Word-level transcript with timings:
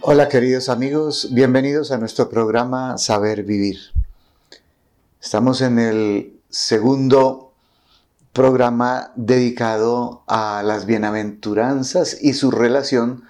Hola 0.00 0.30
queridos 0.30 0.70
amigos, 0.70 1.28
bienvenidos 1.32 1.90
a 1.90 1.98
nuestro 1.98 2.30
programa 2.30 2.96
Saber 2.96 3.42
Vivir. 3.42 3.78
Estamos 5.20 5.60
en 5.60 5.78
el 5.78 6.40
segundo 6.48 7.47
programa 8.38 9.10
dedicado 9.16 10.22
a 10.28 10.62
las 10.62 10.86
bienaventuranzas 10.86 12.22
y 12.22 12.34
su 12.34 12.52
relación 12.52 13.24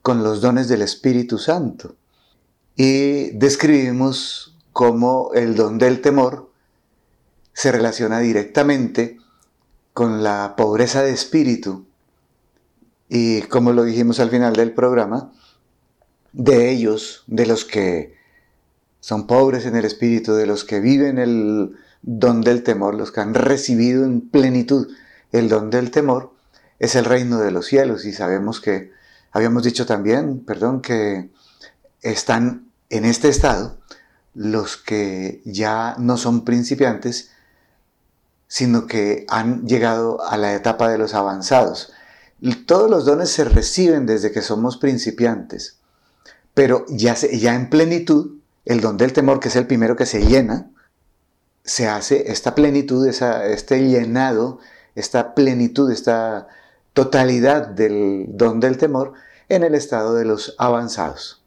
con 0.00 0.24
los 0.24 0.40
dones 0.40 0.68
del 0.68 0.80
Espíritu 0.80 1.36
Santo. 1.36 1.96
Y 2.74 3.32
describimos 3.32 4.56
cómo 4.72 5.32
el 5.34 5.54
don 5.54 5.76
del 5.76 6.00
temor 6.00 6.50
se 7.52 7.72
relaciona 7.72 8.20
directamente 8.20 9.18
con 9.92 10.22
la 10.22 10.54
pobreza 10.56 11.02
de 11.02 11.12
espíritu. 11.12 11.84
Y 13.10 13.42
como 13.42 13.74
lo 13.74 13.84
dijimos 13.84 14.18
al 14.18 14.30
final 14.30 14.54
del 14.54 14.72
programa, 14.72 15.30
de 16.32 16.70
ellos, 16.70 17.24
de 17.26 17.44
los 17.44 17.66
que 17.66 18.14
son 19.00 19.26
pobres 19.26 19.66
en 19.66 19.76
el 19.76 19.84
espíritu, 19.84 20.32
de 20.32 20.46
los 20.46 20.64
que 20.64 20.80
viven 20.80 21.18
el 21.18 21.76
don 22.06 22.42
del 22.42 22.62
temor, 22.62 22.94
los 22.94 23.10
que 23.10 23.20
han 23.20 23.34
recibido 23.34 24.04
en 24.04 24.20
plenitud 24.20 24.88
el 25.32 25.48
don 25.48 25.70
del 25.70 25.90
temor, 25.90 26.32
es 26.78 26.94
el 26.96 27.04
reino 27.04 27.38
de 27.38 27.50
los 27.50 27.66
cielos. 27.66 28.04
Y 28.04 28.12
sabemos 28.12 28.60
que, 28.60 28.92
habíamos 29.32 29.64
dicho 29.64 29.86
también, 29.86 30.44
perdón, 30.44 30.80
que 30.80 31.30
están 32.02 32.68
en 32.90 33.04
este 33.04 33.28
estado 33.28 33.78
los 34.34 34.76
que 34.76 35.40
ya 35.44 35.94
no 35.98 36.16
son 36.16 36.44
principiantes, 36.44 37.30
sino 38.48 38.86
que 38.86 39.24
han 39.28 39.66
llegado 39.66 40.22
a 40.22 40.36
la 40.36 40.54
etapa 40.54 40.88
de 40.88 40.98
los 40.98 41.14
avanzados. 41.14 41.92
Todos 42.66 42.90
los 42.90 43.06
dones 43.06 43.30
se 43.30 43.44
reciben 43.44 44.06
desde 44.06 44.32
que 44.32 44.42
somos 44.42 44.76
principiantes. 44.76 45.78
Pero 46.52 46.84
ya, 46.88 47.14
ya 47.14 47.54
en 47.54 47.70
plenitud, 47.70 48.38
el 48.64 48.80
don 48.80 48.96
del 48.96 49.12
temor, 49.12 49.40
que 49.40 49.48
es 49.48 49.56
el 49.56 49.66
primero 49.66 49.96
que 49.96 50.06
se 50.06 50.24
llena, 50.24 50.70
se 51.64 51.88
hace 51.88 52.30
esta 52.30 52.54
plenitud, 52.54 53.06
este 53.06 53.88
llenado, 53.88 54.58
esta 54.94 55.34
plenitud, 55.34 55.90
esta 55.90 56.46
totalidad 56.92 57.66
del 57.66 58.26
don 58.28 58.60
del 58.60 58.78
temor 58.78 59.14
en 59.48 59.64
el 59.64 59.74
estado 59.74 60.14
de 60.14 60.24
los 60.24 60.54
avanzados. 60.58 61.42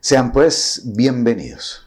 Sean 0.00 0.32
pues 0.32 0.82
bienvenidos. 0.84 1.85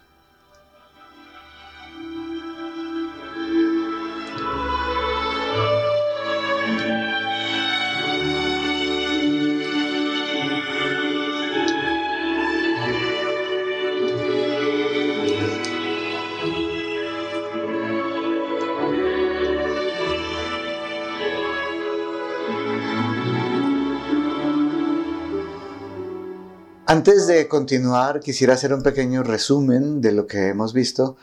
Antes 26.92 27.28
de 27.28 27.48
continuar, 27.48 28.20
quisiera 28.20 28.56
hacer 28.56 28.74
un 28.74 28.82
pequeño 28.82 29.22
resumen 29.22 30.02
de 30.02 30.12
lo 30.12 30.26
que 30.26 30.48
hemos 30.48 30.74
visto 30.74 31.18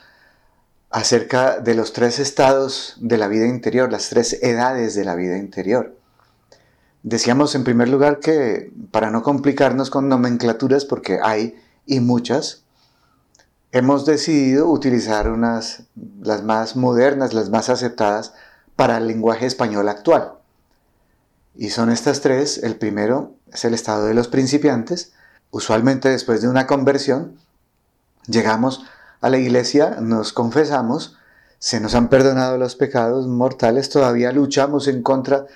acerca 0.90 1.58
de 1.58 1.74
los 1.74 1.92
tres 1.92 2.20
estados 2.20 2.94
de 3.00 3.18
la 3.18 3.26
vida 3.26 3.48
interior, 3.48 3.90
las 3.90 4.08
tres 4.08 4.40
edades 4.44 4.94
de 4.94 5.04
la 5.04 5.16
vida 5.16 5.36
interior. 5.38 5.96
Decíamos 7.02 7.56
en 7.56 7.64
primer 7.64 7.88
lugar 7.88 8.20
que 8.20 8.70
para 8.92 9.10
no 9.10 9.24
complicarnos 9.24 9.90
con 9.90 10.08
nomenclaturas, 10.08 10.84
porque 10.84 11.18
hay 11.20 11.56
y 11.84 11.98
muchas, 11.98 12.62
hemos 13.72 14.06
decidido 14.06 14.68
utilizar 14.68 15.28
unas, 15.28 15.82
las 16.22 16.44
más 16.44 16.76
modernas, 16.76 17.34
las 17.34 17.50
más 17.50 17.70
aceptadas 17.70 18.34
para 18.76 18.98
el 18.98 19.08
lenguaje 19.08 19.46
español 19.46 19.88
actual. 19.88 20.34
Y 21.56 21.70
son 21.70 21.90
estas 21.90 22.20
tres. 22.20 22.58
El 22.58 22.76
primero 22.76 23.34
es 23.52 23.64
el 23.64 23.74
estado 23.74 24.06
de 24.06 24.14
los 24.14 24.28
principiantes, 24.28 25.10
usualmente 25.50 26.08
después 26.08 26.42
de 26.42 26.48
una 26.48 26.66
conversión, 26.66 27.38
llegamos 28.26 28.84
a 29.20 29.30
la 29.30 29.38
iglesia, 29.38 29.98
nos 30.00 30.32
confesamos, 30.32 31.16
se 31.58 31.80
nos 31.80 31.94
han 31.94 32.08
perdonado 32.08 32.58
los 32.58 32.76
pecados 32.76 33.26
mortales, 33.26 33.88
todavía 33.88 34.32
luchamos 34.32 34.88
en 34.88 35.02
contra 35.02 35.46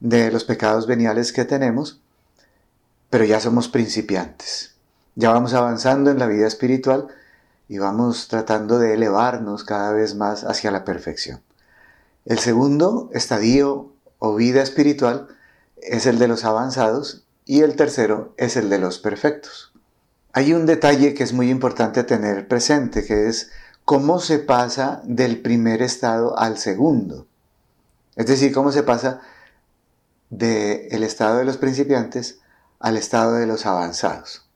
de 0.00 0.30
los 0.30 0.44
pecados 0.44 0.86
veniales 0.86 1.32
que 1.32 1.44
tenemos, 1.44 2.00
pero 3.10 3.24
ya 3.24 3.40
somos 3.40 3.68
principiantes. 3.68 4.74
Ya 5.14 5.30
vamos 5.30 5.52
avanzando 5.52 6.10
en 6.10 6.18
la 6.18 6.26
vida 6.26 6.46
espiritual 6.46 7.08
y 7.68 7.78
vamos 7.78 8.28
tratando 8.28 8.78
de 8.78 8.94
elevarnos 8.94 9.64
cada 9.64 9.92
vez 9.92 10.14
más 10.14 10.44
hacia 10.44 10.70
la 10.70 10.84
perfección. 10.84 11.42
El 12.24 12.38
segundo 12.38 13.10
estadio 13.12 13.92
o 14.18 14.34
vida 14.34 14.62
espiritual 14.62 15.28
es 15.76 16.06
el 16.06 16.18
de 16.18 16.28
los 16.28 16.44
avanzados 16.44 17.21
y 17.44 17.62
el 17.62 17.76
tercero 17.76 18.34
es 18.36 18.56
el 18.56 18.70
de 18.70 18.78
los 18.78 18.98
perfectos. 18.98 19.72
Hay 20.32 20.54
un 20.54 20.66
detalle 20.66 21.14
que 21.14 21.24
es 21.24 21.32
muy 21.32 21.50
importante 21.50 22.04
tener 22.04 22.48
presente, 22.48 23.04
que 23.04 23.28
es 23.28 23.50
cómo 23.84 24.20
se 24.20 24.38
pasa 24.38 25.02
del 25.04 25.42
primer 25.42 25.82
estado 25.82 26.38
al 26.38 26.56
segundo. 26.58 27.26
Es 28.16 28.26
decir, 28.26 28.52
cómo 28.52 28.72
se 28.72 28.82
pasa 28.82 29.20
del 30.30 31.02
estado 31.02 31.38
de 31.38 31.44
los 31.44 31.58
principiantes 31.58 32.40
al 32.78 32.96
estado 32.96 33.34
de 33.34 33.46
los 33.46 33.66
avanzados. 33.66 34.48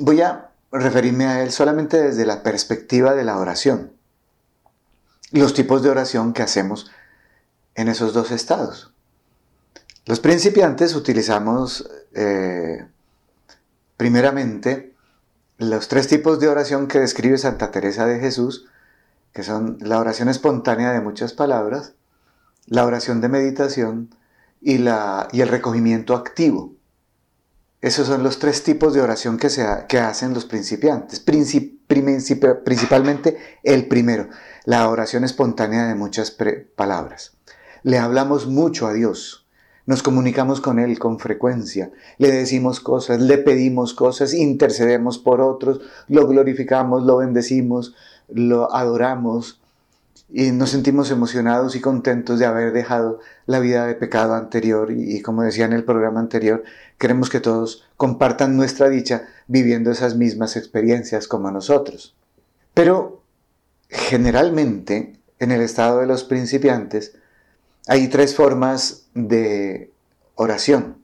voy 0.00 0.20
a 0.20 0.50
referirme 0.72 1.26
a 1.26 1.42
él 1.42 1.52
solamente 1.52 2.02
desde 2.02 2.26
la 2.26 2.42
perspectiva 2.42 3.14
de 3.14 3.24
la 3.24 3.38
oración. 3.38 3.92
Los 5.30 5.54
tipos 5.54 5.82
de 5.82 5.90
oración 5.90 6.32
que 6.32 6.42
hacemos 6.42 6.90
en 7.74 7.88
esos 7.88 8.12
dos 8.12 8.30
estados. 8.30 8.95
Los 10.06 10.20
principiantes 10.20 10.94
utilizamos 10.94 11.90
eh, 12.14 12.86
primeramente 13.96 14.94
los 15.58 15.88
tres 15.88 16.06
tipos 16.06 16.38
de 16.38 16.46
oración 16.46 16.86
que 16.86 17.00
describe 17.00 17.38
Santa 17.38 17.72
Teresa 17.72 18.06
de 18.06 18.20
Jesús, 18.20 18.66
que 19.32 19.42
son 19.42 19.78
la 19.80 19.98
oración 19.98 20.28
espontánea 20.28 20.92
de 20.92 21.00
muchas 21.00 21.32
palabras, 21.32 21.94
la 22.66 22.86
oración 22.86 23.20
de 23.20 23.28
meditación 23.28 24.14
y, 24.60 24.78
la, 24.78 25.26
y 25.32 25.40
el 25.40 25.48
recogimiento 25.48 26.14
activo. 26.14 26.76
Esos 27.80 28.06
son 28.06 28.22
los 28.22 28.38
tres 28.38 28.62
tipos 28.62 28.94
de 28.94 29.00
oración 29.00 29.38
que, 29.38 29.50
se, 29.50 29.66
que 29.88 29.98
hacen 29.98 30.34
los 30.34 30.44
principiantes. 30.44 31.18
principalmente 31.18 33.38
el 33.64 33.88
primero, 33.88 34.28
la 34.66 34.88
oración 34.88 35.24
espontánea 35.24 35.88
de 35.88 35.96
muchas 35.96 36.36
palabras. 36.76 37.36
Le 37.82 37.98
hablamos 37.98 38.46
mucho 38.46 38.86
a 38.86 38.92
Dios 38.92 39.45
nos 39.86 40.02
comunicamos 40.02 40.60
con 40.60 40.78
Él 40.78 40.98
con 40.98 41.18
frecuencia, 41.18 41.90
le 42.18 42.30
decimos 42.30 42.80
cosas, 42.80 43.20
le 43.20 43.38
pedimos 43.38 43.94
cosas, 43.94 44.34
intercedemos 44.34 45.18
por 45.18 45.40
otros, 45.40 45.80
lo 46.08 46.26
glorificamos, 46.26 47.04
lo 47.04 47.18
bendecimos, 47.18 47.94
lo 48.28 48.74
adoramos 48.74 49.60
y 50.28 50.50
nos 50.50 50.70
sentimos 50.70 51.10
emocionados 51.10 51.76
y 51.76 51.80
contentos 51.80 52.38
de 52.40 52.46
haber 52.46 52.72
dejado 52.72 53.20
la 53.46 53.60
vida 53.60 53.86
de 53.86 53.94
pecado 53.94 54.34
anterior 54.34 54.90
y, 54.90 55.22
como 55.22 55.42
decía 55.42 55.66
en 55.66 55.72
el 55.72 55.84
programa 55.84 56.18
anterior, 56.18 56.64
queremos 56.98 57.30
que 57.30 57.40
todos 57.40 57.84
compartan 57.96 58.56
nuestra 58.56 58.88
dicha 58.88 59.28
viviendo 59.46 59.90
esas 59.92 60.16
mismas 60.16 60.56
experiencias 60.56 61.28
como 61.28 61.50
nosotros. 61.50 62.16
Pero 62.74 63.22
generalmente 63.88 65.20
en 65.38 65.52
el 65.52 65.60
estado 65.60 66.00
de 66.00 66.06
los 66.06 66.24
principiantes, 66.24 67.16
hay 67.86 68.08
tres 68.08 68.34
formas 68.34 69.06
de 69.14 69.92
oración. 70.34 70.98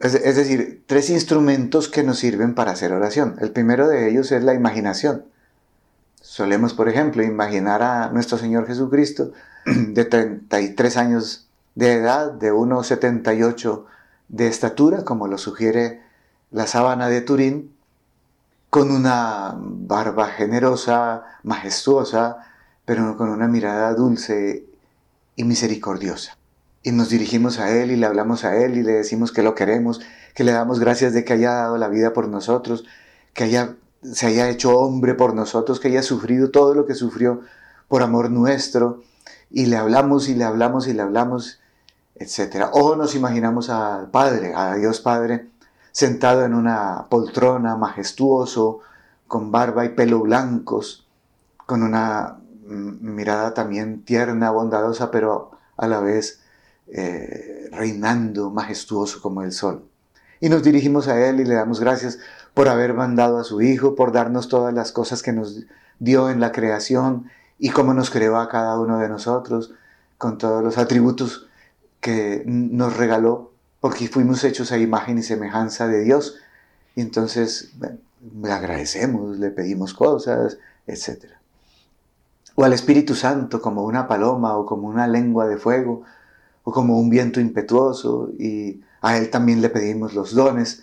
Es, 0.00 0.12
decir, 0.36 0.82
tres 0.86 1.10
instrumentos 1.10 1.88
que 1.88 2.02
nos 2.02 2.18
sirven 2.18 2.54
para 2.54 2.72
hacer 2.72 2.92
oración. 2.92 3.36
El 3.38 3.50
primero 3.50 3.86
de 3.86 4.08
ellos 4.08 4.32
es 4.32 4.42
la 4.42 4.54
imaginación. 4.54 5.26
Solemos, 6.22 6.72
por 6.72 6.88
ejemplo, 6.88 7.22
imaginar 7.22 7.82
a 7.82 8.10
nuestro 8.10 8.38
Señor 8.38 8.66
Jesucristo 8.66 9.32
de 9.66 10.04
33 10.04 10.96
años 10.96 11.48
de 11.74 11.92
edad, 11.92 12.32
de 12.32 12.50
1,78 12.52 13.84
de 14.28 14.46
estatura, 14.46 15.04
como 15.04 15.28
lo 15.28 15.36
sugiere 15.36 16.02
la 16.50 16.66
sábana 16.66 17.08
de 17.08 17.20
Turín, 17.20 17.74
con 18.70 18.90
una 18.90 19.54
barba 19.58 20.28
generosa, 20.28 21.24
majestuosa, 21.42 22.38
pero 22.86 23.16
con 23.16 23.28
una 23.28 23.48
mirada 23.48 23.92
dulce 23.94 24.64
y 25.36 25.44
misericordiosa. 25.44 26.36
Y 26.82 26.92
nos 26.92 27.10
dirigimos 27.10 27.58
a 27.58 27.70
Él 27.76 27.90
y 27.90 27.96
le 27.96 28.06
hablamos 28.06 28.44
a 28.44 28.56
Él 28.56 28.76
y 28.76 28.82
le 28.82 28.92
decimos 28.92 29.32
que 29.32 29.42
lo 29.42 29.54
queremos, 29.54 30.00
que 30.34 30.44
le 30.44 30.52
damos 30.52 30.80
gracias 30.80 31.12
de 31.12 31.24
que 31.24 31.34
haya 31.34 31.52
dado 31.52 31.76
la 31.76 31.88
vida 31.88 32.12
por 32.12 32.28
nosotros, 32.28 32.84
que 33.34 33.44
haya, 33.44 33.76
se 34.02 34.26
haya 34.26 34.48
hecho 34.48 34.78
hombre 34.78 35.14
por 35.14 35.34
nosotros, 35.34 35.78
que 35.78 35.88
haya 35.88 36.02
sufrido 36.02 36.50
todo 36.50 36.74
lo 36.74 36.86
que 36.86 36.94
sufrió 36.94 37.42
por 37.88 38.02
amor 38.02 38.30
nuestro. 38.30 39.02
Y 39.50 39.66
le 39.66 39.76
hablamos 39.76 40.28
y 40.28 40.34
le 40.34 40.44
hablamos 40.44 40.88
y 40.88 40.94
le 40.94 41.02
hablamos, 41.02 41.60
etc. 42.14 42.68
O 42.72 42.96
nos 42.96 43.14
imaginamos 43.14 43.68
al 43.68 44.10
Padre, 44.10 44.54
a 44.54 44.74
Dios 44.76 45.00
Padre, 45.00 45.48
sentado 45.92 46.44
en 46.44 46.54
una 46.54 47.08
poltrona, 47.10 47.76
majestuoso, 47.76 48.80
con 49.28 49.52
barba 49.52 49.84
y 49.84 49.90
pelo 49.90 50.20
blancos, 50.20 51.06
con 51.66 51.82
una 51.82 52.39
mirada 52.70 53.54
también 53.54 54.04
tierna, 54.04 54.50
bondadosa, 54.50 55.10
pero 55.10 55.50
a 55.76 55.86
la 55.86 56.00
vez 56.00 56.40
eh, 56.88 57.68
reinando, 57.72 58.50
majestuoso 58.50 59.20
como 59.20 59.42
el 59.42 59.52
sol. 59.52 59.84
Y 60.40 60.48
nos 60.48 60.62
dirigimos 60.62 61.08
a 61.08 61.28
Él 61.28 61.40
y 61.40 61.44
le 61.44 61.54
damos 61.54 61.80
gracias 61.80 62.18
por 62.54 62.68
haber 62.68 62.94
mandado 62.94 63.38
a 63.38 63.44
su 63.44 63.60
Hijo, 63.60 63.94
por 63.94 64.12
darnos 64.12 64.48
todas 64.48 64.72
las 64.72 64.92
cosas 64.92 65.22
que 65.22 65.32
nos 65.32 65.64
dio 65.98 66.30
en 66.30 66.40
la 66.40 66.52
creación 66.52 67.30
y 67.58 67.70
cómo 67.70 67.92
nos 67.92 68.10
creó 68.10 68.38
a 68.38 68.48
cada 68.48 68.78
uno 68.78 68.98
de 68.98 69.08
nosotros, 69.08 69.74
con 70.16 70.38
todos 70.38 70.62
los 70.62 70.78
atributos 70.78 71.48
que 72.00 72.42
nos 72.46 72.96
regaló, 72.96 73.52
porque 73.80 74.08
fuimos 74.08 74.42
hechos 74.44 74.72
a 74.72 74.78
imagen 74.78 75.18
y 75.18 75.22
semejanza 75.22 75.86
de 75.88 76.00
Dios. 76.00 76.38
Y 76.94 77.02
entonces 77.02 77.72
le 78.42 78.52
agradecemos, 78.52 79.38
le 79.38 79.50
pedimos 79.50 79.94
cosas, 79.94 80.58
etc. 80.86 81.39
O 82.60 82.64
al 82.64 82.74
Espíritu 82.74 83.14
Santo 83.14 83.62
como 83.62 83.84
una 83.84 84.06
paloma 84.06 84.54
o 84.58 84.66
como 84.66 84.86
una 84.86 85.06
lengua 85.06 85.48
de 85.48 85.56
fuego 85.56 86.02
o 86.62 86.70
como 86.70 87.00
un 87.00 87.08
viento 87.08 87.40
impetuoso 87.40 88.28
y 88.38 88.82
a 89.00 89.16
Él 89.16 89.30
también 89.30 89.62
le 89.62 89.70
pedimos 89.70 90.12
los 90.12 90.34
dones 90.34 90.82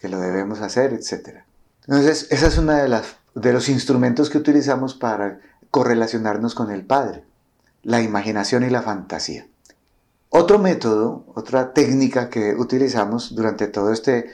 que 0.00 0.08
lo 0.08 0.18
debemos 0.18 0.60
hacer, 0.60 0.92
etc. 0.92 1.44
Entonces, 1.86 2.26
esa 2.32 2.48
es 2.48 2.58
una 2.58 2.82
de, 2.82 2.88
las, 2.88 3.14
de 3.36 3.52
los 3.52 3.68
instrumentos 3.68 4.28
que 4.28 4.38
utilizamos 4.38 4.94
para 4.94 5.38
correlacionarnos 5.70 6.56
con 6.56 6.72
el 6.72 6.84
Padre, 6.84 7.22
la 7.84 8.02
imaginación 8.02 8.64
y 8.64 8.70
la 8.70 8.82
fantasía. 8.82 9.46
Otro 10.30 10.58
método, 10.58 11.26
otra 11.36 11.74
técnica 11.74 12.28
que 12.28 12.56
utilizamos 12.56 13.36
durante 13.36 13.68
todo 13.68 13.92
este 13.92 14.18
eh, 14.18 14.30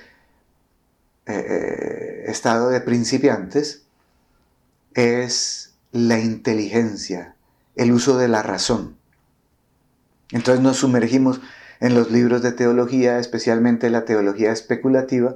eh, 1.27 2.25
estado 2.27 2.71
de 2.71 2.81
principiantes 2.81 3.83
es 4.95 5.70
la 5.93 6.19
inteligencia, 6.19 7.35
el 7.77 7.93
uso 7.93 8.17
de 8.19 8.29
la 8.29 8.43
razón. 8.43 8.97
Entonces 10.33 10.63
nos 10.63 10.79
sumergimos 10.79 11.41
en 11.81 11.95
los 11.95 12.11
libros 12.11 12.43
de 12.43 12.53
teología, 12.53 13.19
especialmente 13.19 13.91
la 13.91 14.05
teología 14.05 14.53
especulativa, 14.53 15.35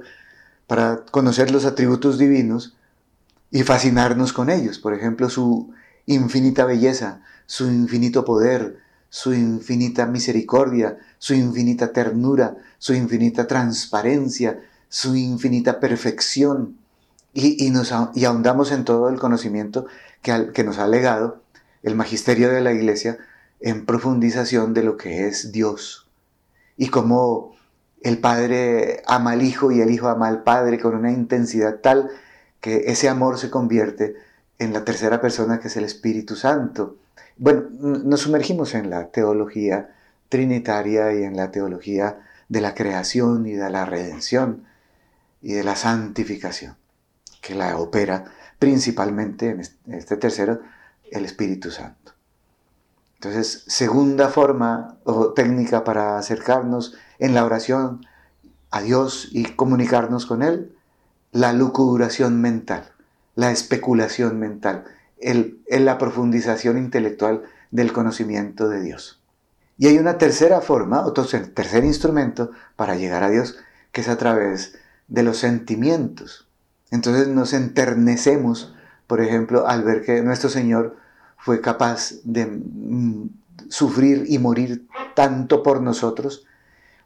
para 0.67 1.03
conocer 1.11 1.51
los 1.51 1.65
atributos 1.65 2.17
divinos 2.17 2.75
y 3.51 3.63
fascinarnos 3.63 4.33
con 4.33 4.49
ellos. 4.49 4.79
Por 4.79 4.93
ejemplo, 4.93 5.29
su 5.29 5.73
infinita 6.05 6.65
belleza, 6.65 7.21
su 7.45 7.67
infinito 7.67 8.25
poder, 8.25 8.79
su 9.09 9.33
infinita 9.33 10.05
misericordia, 10.05 10.97
su 11.17 11.33
infinita 11.33 11.91
ternura, 11.91 12.57
su 12.77 12.93
infinita 12.93 13.47
transparencia, 13.47 14.59
su 14.89 15.15
infinita 15.15 15.79
perfección. 15.79 16.77
Y, 17.33 17.69
nos, 17.69 17.93
y 18.13 18.23
ahondamos 18.23 18.71
en 18.71 18.85
todo 18.85 19.09
el 19.09 19.19
conocimiento 19.19 19.87
que, 20.25 20.63
nos 20.63 20.79
ha 20.79 20.87
legado 20.87 21.43
el 21.83 21.95
magisterio 21.95 22.49
de 22.49 22.61
la 22.61 22.73
Iglesia 22.73 23.19
en 23.59 23.85
profundización 23.85 24.73
de 24.73 24.81
lo 24.81 24.97
que 24.97 25.27
es 25.27 25.51
Dios 25.51 26.09
y 26.77 26.87
cómo 26.87 27.55
el 28.01 28.17
Padre 28.17 29.03
ama 29.05 29.33
al 29.33 29.43
Hijo 29.43 29.71
y 29.71 29.81
el 29.81 29.91
Hijo 29.91 30.07
ama 30.07 30.27
al 30.27 30.41
Padre 30.41 30.79
con 30.79 30.95
una 30.95 31.11
intensidad 31.11 31.79
tal 31.79 32.09
que 32.59 32.85
ese 32.87 33.07
amor 33.07 33.37
se 33.37 33.51
convierte 33.51 34.15
en 34.57 34.73
la 34.73 34.83
tercera 34.83 35.21
persona 35.21 35.59
que 35.59 35.67
es 35.67 35.77
el 35.77 35.83
Espíritu 35.83 36.35
Santo. 36.35 36.97
Bueno, 37.37 37.65
nos 37.69 38.21
sumergimos 38.21 38.73
en 38.73 38.89
la 38.89 39.11
teología 39.11 39.93
trinitaria 40.29 41.13
y 41.13 41.23
en 41.23 41.37
la 41.37 41.51
teología 41.51 42.19
de 42.49 42.61
la 42.61 42.73
creación 42.73 43.45
y 43.45 43.53
de 43.53 43.69
la 43.69 43.85
redención 43.85 44.63
y 45.43 45.53
de 45.53 45.63
la 45.63 45.75
santificación, 45.75 46.77
que 47.41 47.53
la 47.53 47.77
opera 47.77 48.33
principalmente 48.59 49.49
en 49.49 49.93
este 49.93 50.17
tercero, 50.17 50.61
el 51.11 51.25
Espíritu 51.25 51.71
Santo. 51.71 52.13
Entonces, 53.15 53.63
segunda 53.67 54.29
forma 54.29 54.97
o 55.03 55.33
técnica 55.33 55.83
para 55.83 56.17
acercarnos 56.17 56.95
en 57.17 57.33
la 57.33 57.45
oración 57.45 58.05
a 58.71 58.81
Dios 58.81 59.29
y 59.31 59.45
comunicarnos 59.45 60.25
con 60.25 60.43
Él, 60.43 60.75
la 61.31 61.53
lucubración 61.53 62.39
mental, 62.41 62.91
la 63.35 63.51
especulación 63.51 64.39
mental, 64.39 64.85
el, 65.19 65.61
la 65.69 65.97
profundización 65.97 66.77
intelectual 66.77 67.43
del 67.71 67.93
conocimiento 67.93 68.69
de 68.69 68.81
Dios. 68.81 69.21
Y 69.77 69.87
hay 69.87 69.97
una 69.97 70.17
tercera 70.17 70.61
forma, 70.61 71.05
otro 71.05 71.25
tercer 71.25 71.83
instrumento 71.83 72.51
para 72.75 72.95
llegar 72.95 73.23
a 73.23 73.29
Dios, 73.29 73.57
que 73.91 74.01
es 74.01 74.07
a 74.07 74.17
través 74.17 74.77
de 75.07 75.23
los 75.23 75.37
sentimientos. 75.37 76.44
Entonces 76.91 77.27
nos 77.27 77.53
enternecemos, 77.53 78.73
por 79.07 79.21
ejemplo, 79.21 79.67
al 79.67 79.83
ver 79.83 80.03
que 80.03 80.21
nuestro 80.21 80.49
Señor 80.49 80.97
fue 81.37 81.61
capaz 81.61 82.13
de 82.23 82.45
mm, 82.45 83.29
sufrir 83.69 84.25
y 84.27 84.39
morir 84.39 84.87
tanto 85.13 85.63
por 85.63 85.81
nosotros, 85.81 86.45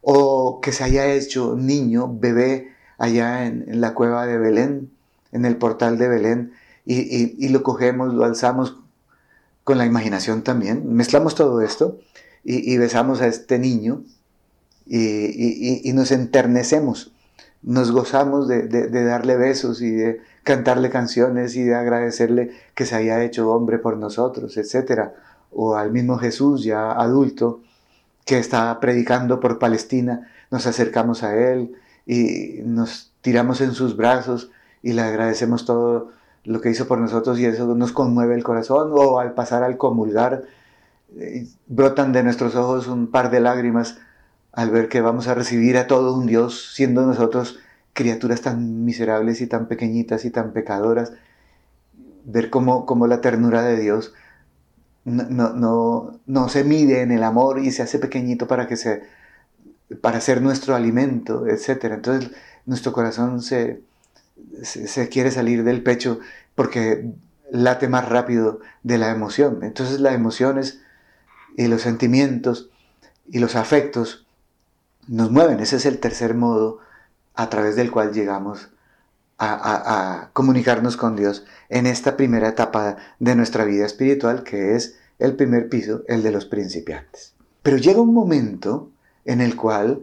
o 0.02 0.62
que 0.62 0.72
se 0.72 0.84
haya 0.84 1.12
hecho 1.14 1.56
niño, 1.56 2.08
bebé, 2.20 2.74
allá 2.98 3.46
en, 3.46 3.82
la 3.82 3.94
cueva 3.94 4.26
de 4.26 4.38
Belén, 4.38 4.92
en 5.32 5.46
el 5.46 5.58
portal 5.58 5.98
de 5.98 6.08
Belén, 6.08 6.54
y, 6.86 7.50
lo 7.50 7.62
cogemos, 7.62 8.14
lo 8.14 8.26
alzamos 8.26 8.78
con 9.64 9.78
la 9.78 9.86
imaginación 9.86 10.42
también, 10.42 10.94
mezclamos 10.94 11.36
todo 11.36 11.62
esto 11.62 12.00
y, 12.44 12.78
besamos 12.78 13.22
a 13.22 13.28
este 13.28 13.60
niño 13.60 14.04
y, 14.88 15.92
nos 15.94 16.12
enternecemos, 16.12 17.14
nos 17.62 17.92
gozamos 17.92 18.48
de 18.48 19.06
darle 19.06 19.36
besos 19.36 19.82
y 19.82 19.92
de 19.92 20.22
cantarle 20.44 20.90
canciones 20.90 21.56
y 21.56 21.64
de 21.64 21.76
agradecerle 21.76 22.52
que 22.74 22.86
se 22.86 22.96
haya 22.96 23.24
hecho 23.24 23.52
hombre 23.52 23.78
por 23.78 23.98
nosotros, 23.98 24.58
etc. 24.58 25.10
O 25.52 25.76
al 25.76 25.92
mismo 25.92 26.18
Jesús 26.18 26.64
ya 26.64 26.92
adulto 26.92 27.62
que 28.26 28.40
está 28.40 28.80
predicando 28.80 29.40
por 29.40 29.60
Palestina, 29.60 30.28
nos 30.52 30.66
acercamos 30.66 31.24
a 31.24 31.36
Él 31.36 31.76
y 32.06 32.62
nos 32.64 33.12
tiramos 33.22 33.62
en 33.62 33.74
sus 33.74 33.96
brazos 33.96 34.52
y 34.82 34.94
le 34.94 35.02
agradecemos 35.02 35.66
todo 35.66 36.12
lo 36.46 36.62
que 36.62 36.72
hizo 36.72 36.88
por 36.88 37.00
nosotros 37.00 37.40
y 37.40 37.46
eso 37.46 37.76
nos 37.76 37.92
conmueve 37.92 38.34
el 38.36 38.44
corazón. 38.44 38.92
O 38.94 39.20
al 39.20 39.34
pasar 39.34 39.64
al 39.64 39.78
comulgar, 39.78 40.44
eh, 41.16 41.48
brotan 41.68 42.12
de 42.12 42.24
nuestros 42.24 42.56
ojos 42.56 42.88
un 42.88 43.12
par 43.12 43.30
de 43.30 43.40
lágrimas 43.40 44.00
al 44.52 44.72
ver 44.72 44.90
que 44.90 45.02
vamos 45.02 45.28
a 45.28 45.36
recibir 45.36 45.78
a 45.78 45.88
todo 45.88 46.16
un 46.16 46.26
Dios 46.26 46.74
siendo 46.74 47.06
nosotros 47.06 47.60
criaturas 47.94 48.42
tan 48.42 48.86
miserables 48.86 49.42
y 49.42 49.48
tan 49.48 49.68
pequeñitas 49.68 50.26
y 50.26 50.32
tan 50.32 50.54
pecadoras, 50.54 51.14
ver 52.26 52.50
cómo, 52.50 53.08
la 53.08 53.22
ternura 53.22 53.64
de 53.64 53.80
Dios 53.80 54.14
no, 55.06 56.20
no, 56.26 56.50
se 56.50 56.64
mide 56.64 57.02
en 57.02 57.12
el 57.12 57.24
amor 57.24 57.60
y 57.60 57.72
se 57.72 57.82
hace 57.82 58.00
pequeñito 58.00 58.48
para 58.48 58.68
que 58.68 58.78
se 58.78 59.04
para 60.02 60.22
ser 60.22 60.42
nuestro 60.42 60.76
alimento, 60.76 61.48
etc. 61.48 61.86
Entonces 61.86 62.32
nuestro 62.68 62.94
corazón 62.94 63.42
se, 63.42 63.82
se, 64.62 65.10
quiere 65.10 65.32
salir 65.32 65.64
del 65.64 65.82
pecho 65.82 66.20
porque 66.54 67.12
late 67.52 67.88
más 67.88 68.08
rápido 68.08 68.60
de 68.84 69.00
la 69.00 69.10
emoción. 69.10 69.60
Entonces 69.64 70.00
las 70.00 70.14
emociones 70.14 70.82
y 71.58 71.68
los 71.68 71.82
sentimientos 71.82 72.70
y 73.28 73.40
los 73.40 73.56
afectos 73.56 74.28
nos 75.10 75.32
mueven. 75.32 75.60
Ese 75.60 75.78
es 75.78 75.86
el 75.86 76.00
tercer 76.00 76.36
modo 76.36 76.80
a 77.34 77.50
través 77.50 77.76
del 77.76 77.92
cual 77.92 78.14
llegamos 78.14 78.70
a, 79.40 80.30
comunicarnos 80.34 80.98
con 80.98 81.16
Dios 81.16 81.46
en 81.70 81.88
esta 81.88 82.18
primera 82.18 82.50
etapa 82.50 82.98
de 83.20 83.36
nuestra 83.36 83.64
vida 83.64 83.86
espiritual, 83.86 84.44
que 84.44 84.76
es 84.76 85.00
el 85.18 85.36
primer 85.36 85.70
piso, 85.70 86.04
el 86.08 86.24
de 86.24 86.32
los 86.32 86.46
principiantes. 86.46 87.34
Pero 87.64 87.78
llega 87.78 88.02
un 88.02 88.14
momento 88.14 88.92
en 89.26 89.42
el 89.42 89.56
cual 89.56 90.02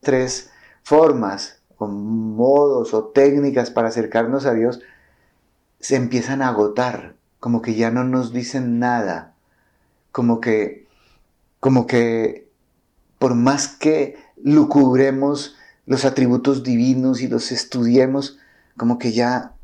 tres 0.00 0.50
formas 0.82 1.60
o 1.78 1.86
modos 1.86 2.94
o 2.94 3.04
técnicas 3.04 3.70
para 3.70 3.88
acercarnos 3.88 4.44
a 4.44 4.54
Dios 4.54 4.80
se 5.80 5.96
empiezan 5.96 6.42
a 6.42 6.48
agotar, 6.48 7.14
como 7.38 7.62
que 7.62 7.74
ya 7.74 7.90
no 7.90 8.04
nos 8.04 8.32
dicen 8.32 8.78
nada, 8.78 9.34
como 10.10 10.40
que, 10.40 10.86
como 11.60 11.86
que 11.86 12.48
por 13.18 13.34
más 13.34 13.68
que 13.68 14.23
lucubremos 14.44 15.56
los 15.86 16.04
atributos 16.04 16.62
divinos 16.62 17.22
y 17.22 17.28
los 17.28 17.50
estudiemos, 17.50 18.38
como 18.76 18.98
que 18.98 19.12
ya 19.12 19.54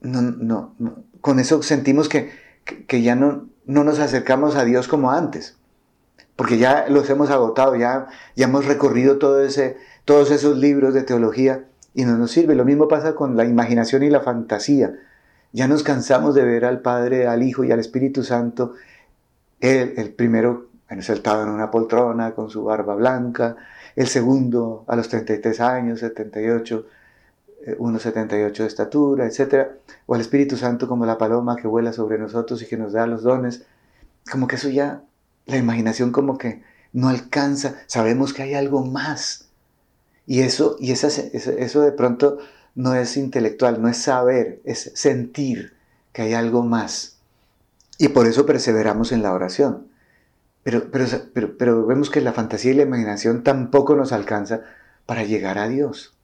no, 0.00 0.22
no, 0.22 0.74
con 1.20 1.40
eso 1.40 1.62
sentimos 1.62 2.08
que, 2.08 2.30
que, 2.64 3.02
ya 3.02 3.16
no, 3.16 3.48
no 3.64 3.84
nos 3.84 3.98
acercamos 3.98 4.54
a 4.54 4.64
Dios 4.64 4.86
como 4.86 5.10
antes. 5.10 5.56
porque 6.36 6.58
ya 6.58 6.86
los 6.88 7.10
hemos 7.10 7.30
agotado, 7.30 7.74
ya, 7.74 8.06
ya 8.36 8.44
hemos 8.44 8.66
recorrido 8.66 9.18
todo 9.18 9.42
ese, 9.42 9.76
todos 10.04 10.30
esos 10.30 10.56
libros 10.56 10.94
de 10.94 11.02
teología 11.02 11.64
y 11.94 12.04
no 12.04 12.16
nos 12.16 12.30
sirve. 12.30 12.54
Lo 12.54 12.64
mismo 12.64 12.86
pasa 12.86 13.16
con 13.16 13.36
la 13.36 13.44
imaginación 13.44 14.04
y 14.04 14.10
la 14.10 14.20
fantasía. 14.20 14.92
Ya 15.52 15.66
nos 15.66 15.82
cansamos 15.82 16.34
de 16.36 16.44
ver 16.44 16.64
al 16.64 16.80
Padre, 16.80 17.26
al 17.26 17.42
Hijo 17.42 17.64
y 17.64 17.72
al 17.72 17.80
Espíritu 17.80 18.22
Santo, 18.22 18.74
el, 19.60 19.94
el 19.96 20.12
primero 20.12 20.68
sentado 21.00 21.42
en 21.42 21.48
una 21.48 21.70
poltrona 21.70 22.34
con 22.34 22.50
su 22.50 22.64
barba 22.64 22.94
blanca, 22.94 23.56
el 23.98 24.06
segundo 24.06 24.84
a 24.86 24.94
los 24.94 25.08
33 25.08 25.60
años, 25.60 25.98
78, 25.98 26.86
1,78 27.78 28.30
eh, 28.30 28.62
de 28.62 28.66
estatura, 28.66 29.26
etc. 29.26 29.70
O 30.06 30.14
al 30.14 30.20
Espíritu 30.20 30.56
Santo 30.56 30.86
como 30.86 31.04
la 31.04 31.18
paloma 31.18 31.56
que 31.56 31.66
vuela 31.66 31.92
sobre 31.92 32.16
nosotros 32.16 32.62
y 32.62 32.66
que 32.66 32.76
nos 32.76 32.92
da 32.92 33.08
los 33.08 33.24
dones. 33.24 33.62
Como 34.30 34.46
que 34.46 34.54
eso 34.54 34.68
ya, 34.68 35.02
la 35.46 35.56
imaginación 35.56 36.12
como 36.12 36.38
que 36.38 36.62
no 36.92 37.08
alcanza, 37.08 37.74
sabemos 37.88 38.32
que 38.32 38.42
hay 38.42 38.54
algo 38.54 38.84
más. 38.84 39.48
Y 40.26 40.42
eso, 40.42 40.76
y 40.78 40.92
esa, 40.92 41.08
eso 41.08 41.80
de 41.80 41.90
pronto 41.90 42.38
no 42.76 42.94
es 42.94 43.16
intelectual, 43.16 43.82
no 43.82 43.88
es 43.88 43.96
saber, 43.96 44.60
es 44.62 44.92
sentir 44.94 45.72
que 46.12 46.22
hay 46.22 46.34
algo 46.34 46.62
más. 46.62 47.16
Y 47.98 48.10
por 48.10 48.28
eso 48.28 48.46
perseveramos 48.46 49.10
en 49.10 49.24
la 49.24 49.32
oración. 49.32 49.87
Pero, 50.62 50.90
pero, 50.90 51.56
pero, 51.56 51.86
vemos 51.86 52.10
que 52.10 52.20
la 52.20 52.32
fantasía 52.32 52.72
y 52.72 52.74
la 52.74 52.82
imaginación 52.82 53.42
tampoco 53.42 53.96
nos 53.96 54.12
alcanza 54.12 54.62
para 55.06 55.24
llegar 55.24 55.58
a 55.58 55.68
Dios. 55.68 56.14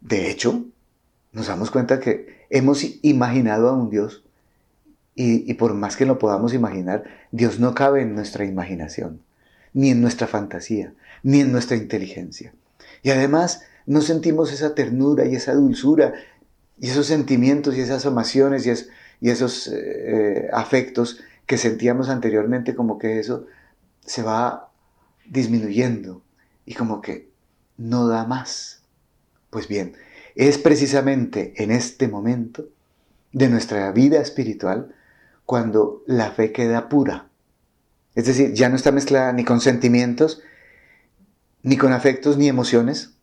De 0.00 0.30
hecho, 0.30 0.64
nos 1.32 1.46
damos 1.46 1.70
cuenta 1.70 2.00
que 2.00 2.46
hemos 2.50 2.84
imaginado 3.02 3.68
a 3.68 3.72
un 3.72 3.90
Dios 3.90 4.24
y, 5.14 5.48
y, 5.50 5.54
por 5.54 5.74
más 5.74 5.96
que 5.96 6.06
lo 6.06 6.18
podamos 6.18 6.54
imaginar, 6.54 7.04
Dios 7.30 7.60
no 7.60 7.74
cabe 7.74 8.02
en 8.02 8.14
nuestra 8.14 8.44
imaginación, 8.44 9.20
ni 9.72 9.90
en 9.90 10.00
nuestra 10.00 10.26
fantasía, 10.26 10.92
ni 11.22 11.40
en 11.40 11.52
nuestra 11.52 11.76
inteligencia. 11.76 12.52
Y 13.02 13.10
además 13.10 13.62
no 13.86 14.00
sentimos 14.00 14.52
esa 14.52 14.74
ternura 14.74 15.26
y 15.26 15.36
esa 15.36 15.54
dulzura 15.54 16.14
y 16.78 16.88
esos 16.88 17.06
sentimientos 17.06 17.76
y 17.76 17.80
esas 17.80 18.04
amaciones 18.06 18.66
y, 18.66 18.72
y 19.20 19.30
esos 19.30 19.68
eh, 19.72 20.48
afectos 20.52 21.20
que 21.46 21.58
sentíamos 21.58 22.08
anteriormente, 22.08 22.74
como 22.74 22.98
que 22.98 23.18
eso 23.18 23.46
se 24.00 24.22
va 24.22 24.70
disminuyendo 25.26 26.22
y 26.66 26.74
como 26.74 27.00
que 27.00 27.30
no 27.76 28.06
da 28.06 28.24
más. 28.24 28.82
Pues 29.50 29.68
bien, 29.68 29.96
es 30.34 30.58
precisamente 30.58 31.54
en 31.62 31.70
este 31.70 32.08
momento 32.08 32.68
de 33.32 33.48
nuestra 33.48 33.90
vida 33.92 34.20
espiritual 34.20 34.94
cuando 35.44 36.02
la 36.06 36.30
fe 36.30 36.52
queda 36.52 36.88
pura. 36.88 37.28
Es 38.14 38.26
decir, 38.26 38.54
ya 38.54 38.68
no 38.68 38.76
está 38.76 38.92
mezclada 38.92 39.32
ni 39.32 39.44
con 39.44 39.60
sentimientos, 39.60 40.40
ni 41.62 41.76
con 41.76 41.92
afectos, 41.92 42.36
ni 42.36 42.48
emociones. 42.48 43.14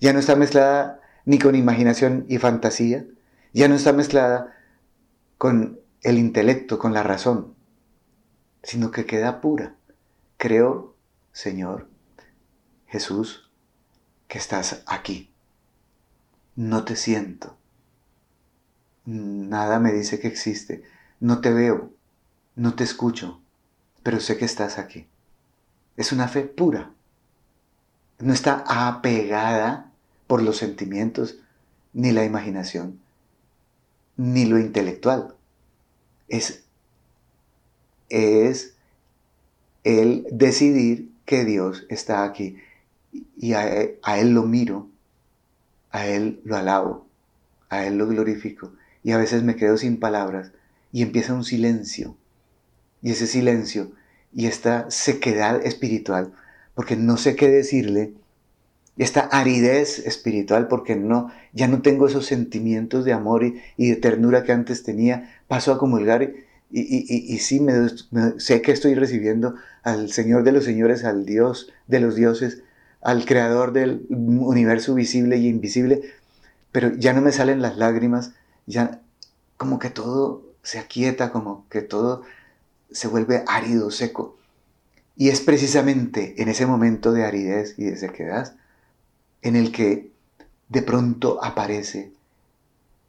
Ya 0.00 0.12
no 0.12 0.18
está 0.18 0.34
mezclada 0.34 1.00
ni 1.24 1.38
con 1.38 1.54
imaginación 1.54 2.24
y 2.28 2.38
fantasía. 2.38 3.04
Ya 3.52 3.68
no 3.68 3.74
está 3.74 3.92
mezclada 3.92 4.56
con 5.38 5.81
el 6.02 6.18
intelecto, 6.18 6.78
con 6.78 6.92
la 6.92 7.02
razón, 7.02 7.54
sino 8.62 8.90
que 8.90 9.06
queda 9.06 9.40
pura. 9.40 9.76
Creo, 10.36 10.94
Señor 11.32 11.88
Jesús, 12.88 13.50
que 14.28 14.38
estás 14.38 14.82
aquí. 14.86 15.30
No 16.56 16.84
te 16.84 16.96
siento. 16.96 17.56
Nada 19.04 19.78
me 19.78 19.92
dice 19.92 20.20
que 20.20 20.28
existe. 20.28 20.82
No 21.20 21.40
te 21.40 21.52
veo. 21.52 21.92
No 22.56 22.74
te 22.74 22.84
escucho. 22.84 23.40
Pero 24.02 24.20
sé 24.20 24.36
que 24.36 24.44
estás 24.44 24.78
aquí. 24.78 25.08
Es 25.96 26.12
una 26.12 26.28
fe 26.28 26.42
pura. 26.42 26.90
No 28.18 28.32
está 28.32 28.64
apegada 28.66 29.90
por 30.26 30.42
los 30.42 30.58
sentimientos, 30.58 31.38
ni 31.92 32.12
la 32.12 32.24
imaginación, 32.24 33.00
ni 34.16 34.44
lo 34.44 34.58
intelectual 34.58 35.34
es, 36.32 36.64
es 38.08 38.74
el 39.84 40.26
decidir 40.32 41.10
que 41.26 41.44
Dios 41.44 41.86
está 41.90 42.24
aquí. 42.24 42.56
Y 43.36 43.52
a, 43.52 43.90
a, 44.02 44.18
Él 44.18 44.32
lo 44.32 44.42
miro, 44.44 44.88
a 45.90 46.06
Él 46.06 46.40
lo 46.44 46.56
alabo, 46.56 47.06
a 47.68 47.86
Él 47.86 47.98
lo 47.98 48.08
glorifico. 48.08 48.72
Y 49.04 49.12
a 49.12 49.18
veces 49.18 49.42
me 49.42 49.56
quedo 49.56 49.76
sin 49.76 50.00
palabras 50.00 50.52
y 50.90 51.02
empieza 51.02 51.34
un 51.34 51.44
silencio. 51.44 52.16
Y 53.02 53.10
ese 53.10 53.26
silencio 53.26 53.92
y 54.32 54.46
esta 54.46 54.90
sequedad 54.90 55.64
espiritual, 55.66 56.32
porque 56.74 56.96
no 56.96 57.18
sé 57.18 57.36
qué 57.36 57.48
decirle, 57.48 58.14
esta 58.98 59.20
aridez 59.20 60.00
espiritual, 60.00 60.68
porque 60.68 60.96
no, 60.96 61.30
ya 61.52 61.68
no 61.68 61.82
tengo 61.82 62.06
esos 62.06 62.26
sentimientos 62.26 63.04
de 63.04 63.12
amor 63.12 63.44
y, 63.44 63.88
de 63.88 63.96
ternura 63.96 64.44
que 64.44 64.52
antes 64.52 64.82
tenía, 64.82 65.30
paso 65.48 65.72
a 65.72 65.78
comulgar 65.78 66.22
y, 66.22 66.34
y, 66.70 67.38
sí 67.38 67.60
me, 67.60 67.74
sé 68.38 68.62
que 68.62 68.72
estoy 68.72 68.94
recibiendo 68.94 69.54
al 69.82 70.10
Señor 70.10 70.42
de 70.42 70.52
los 70.52 70.64
señores, 70.64 71.04
al 71.04 71.26
Dios 71.26 71.70
de 71.86 72.00
los 72.00 72.14
dioses, 72.14 72.62
al 73.02 73.24
Creador 73.26 73.72
del 73.72 74.06
universo 74.08 74.94
visible 74.94 75.36
y 75.36 75.48
invisible, 75.48 76.02
pero 76.70 76.94
ya 76.94 77.12
no 77.12 77.20
me 77.20 77.32
salen 77.32 77.60
las 77.60 77.76
lágrimas, 77.76 78.32
ya 78.66 79.00
como 79.56 79.78
que 79.78 79.90
todo 79.90 80.44
se 80.62 80.78
aquieta, 80.78 81.30
como 81.30 81.66
que 81.68 81.82
todo 81.82 82.22
se 82.90 83.08
vuelve 83.08 83.42
árido, 83.46 83.90
seco. 83.90 84.38
Y 85.16 85.28
es 85.28 85.40
precisamente 85.40 86.34
en 86.40 86.48
ese 86.48 86.64
momento 86.64 87.12
de 87.12 87.24
aridez 87.24 87.74
y 87.76 87.84
de 87.84 87.96
sequedad 87.96 88.56
en 89.42 89.56
el 89.56 89.72
que 89.72 90.10
de 90.68 90.82
pronto 90.82 91.42
aparece 91.44 92.12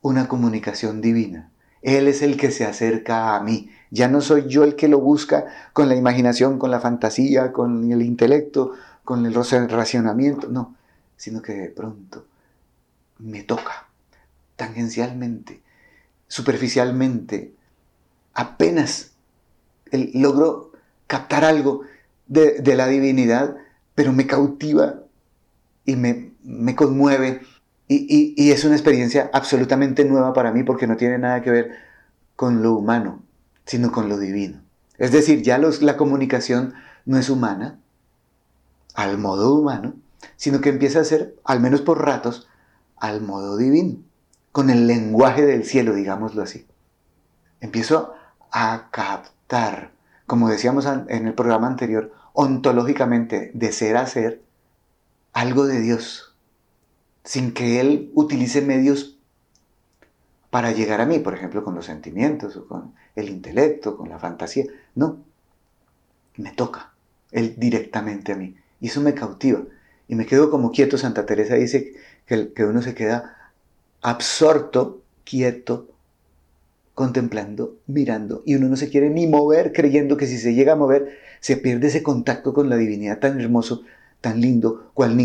una 0.02 0.28
comunicación 0.28 1.02
divina. 1.02 1.50
Él 1.82 2.08
es 2.08 2.22
el 2.22 2.38
que 2.38 2.52
se 2.52 2.66
acerca 2.66 3.36
a 3.36 3.40
mí. 3.42 3.70
Ya 3.92 4.08
no 4.08 4.22
soy 4.22 4.48
yo 4.48 4.64
el 4.64 4.76
que 4.76 4.88
lo 4.88 5.00
busca 5.00 5.46
con 5.74 5.90
la 5.90 5.96
imaginación, 5.96 6.60
con 6.60 6.72
la 6.72 6.80
fantasía, 6.80 7.52
con 7.52 7.92
el 7.92 8.02
intelecto, 8.02 8.74
con 9.04 9.26
el 9.26 9.34
racionamiento, 9.34 10.48
no, 10.50 10.76
sino 11.18 11.42
que 11.42 11.54
de 11.54 11.70
pronto 11.70 12.26
me 13.20 13.44
toca 13.44 13.88
tangencialmente, 14.56 15.62
superficialmente, 16.28 17.54
apenas 18.34 19.12
logro 19.92 20.72
captar 21.08 21.46
algo 21.46 21.82
de, 22.28 22.60
de 22.62 22.76
la 22.76 22.88
divinidad, 22.88 23.58
pero 23.94 24.12
me 24.14 24.26
cautiva 24.26 25.03
y 25.86 25.96
me, 25.96 26.76
conmueve 26.76 27.42
y, 27.88 28.52
es 28.52 28.64
una 28.64 28.76
experiencia 28.76 29.30
absolutamente 29.34 30.06
nueva 30.06 30.34
para 30.34 30.52
mí 30.52 30.64
porque 30.64 30.88
no 30.88 30.98
tiene 30.98 31.18
nada 31.18 31.42
que 31.42 31.52
ver 31.52 31.72
con 32.36 32.64
lo 32.64 32.74
humano, 32.74 33.22
sino 33.66 33.92
con 33.92 34.10
lo 34.10 34.18
divino. 34.18 34.62
Es 34.98 35.12
decir, 35.12 35.42
ya 35.42 35.58
los, 35.58 35.82
la 35.82 35.98
comunicación 35.98 36.74
no 37.06 37.18
es 37.18 37.30
humana, 37.30 37.80
al 38.94 39.18
modo 39.18 39.56
humano, 39.56 39.96
sino 40.38 40.62
que 40.62 40.70
empieza 40.70 41.02
a 41.02 41.04
ser, 41.04 41.36
al 41.44 41.60
menos 41.60 41.82
por 41.82 42.04
ratos, 42.04 42.48
al 42.98 43.22
modo 43.22 43.58
divino, 43.58 43.98
con 44.52 44.70
el 44.70 44.88
lenguaje 44.88 45.46
del 45.46 45.66
cielo, 45.66 45.94
digámoslo 45.94 46.44
así. 46.44 46.66
Empiezo 47.60 48.14
a 48.52 48.90
captar, 48.92 49.92
como 50.28 50.50
decíamos 50.50 50.86
en 50.86 51.28
el 51.28 51.34
programa 51.34 51.68
anterior, 51.68 52.14
ontológicamente, 52.34 53.52
de 53.54 53.72
ser 53.72 53.98
a 53.98 54.06
ser, 54.06 54.43
algo 55.34 55.66
de 55.66 55.82
Dios, 55.82 56.36
sin 57.24 57.54
que 57.54 57.80
Él 57.80 58.12
utilice 58.14 58.62
medios 58.62 59.18
para 60.50 60.72
llegar 60.72 61.02
a 61.02 61.06
mí, 61.06 61.20
por 61.20 61.34
ejemplo, 61.34 61.64
con 61.64 61.76
los 61.76 61.86
sentimientos 61.86 62.56
o 62.56 62.68
con 62.68 62.94
el 63.16 63.30
intelecto, 63.30 63.98
con 63.98 64.10
la 64.10 64.20
fantasía. 64.20 64.66
No, 64.94 65.24
me 66.38 66.52
toca 66.52 66.94
Él 67.32 67.56
directamente 67.58 68.32
a 68.32 68.36
mí. 68.36 68.56
Y 68.80 68.88
eso 68.88 69.02
me 69.02 69.16
cautiva. 69.16 69.64
Y 70.08 70.16
me 70.16 70.26
quedo 70.26 70.52
como 70.52 70.72
quieto. 70.72 70.98
Santa 70.98 71.26
Teresa 71.26 71.56
dice 71.56 71.94
que, 72.28 72.54
que 72.54 72.66
uno 72.66 72.82
se 72.82 72.94
queda 72.94 73.52
absorto, 74.02 75.02
quieto, 75.24 75.90
contemplando, 76.94 77.78
mirando, 77.88 78.44
y 78.46 78.56
uno 78.56 78.68
no 78.68 78.76
se 78.76 78.90
quiere 78.90 79.10
ni 79.10 79.26
mover 79.26 79.74
creyendo 79.74 80.18
que 80.18 80.28
si 80.28 80.38
se 80.38 80.54
llega 80.54 80.74
a 80.74 80.76
mover 80.76 81.18
se 81.40 81.58
pierde 81.58 81.88
ese 81.88 82.04
contacto 82.04 82.54
con 82.54 82.70
la 82.70 82.76
divinidad 82.76 83.20
tan 83.20 83.42
hermoso 83.42 83.84
tan 84.24 84.40
lindo 84.40 84.90
cual, 84.94 85.18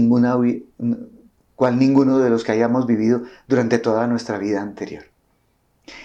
cual 1.54 1.78
ninguno 1.78 2.18
de 2.18 2.30
los 2.30 2.42
que 2.42 2.50
hayamos 2.50 2.84
vivido 2.84 3.22
durante 3.46 3.78
toda 3.78 4.08
nuestra 4.08 4.38
vida 4.38 4.60
anterior. 4.60 5.04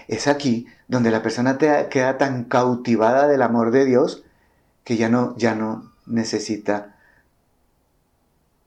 Es 0.08 0.28
aquí 0.28 0.68
donde 0.88 1.10
la 1.10 1.24
persona 1.24 1.58
queda 1.58 2.20
tan 2.20 2.44
cautivada 2.44 3.28
del 3.28 3.42
amor 3.42 3.72
de 3.72 3.86
Dios 3.86 4.24
que 4.84 4.96
ya 4.96 5.10
no, 5.10 5.36
ya 5.38 5.56
no 5.56 5.92
necesita 6.06 6.96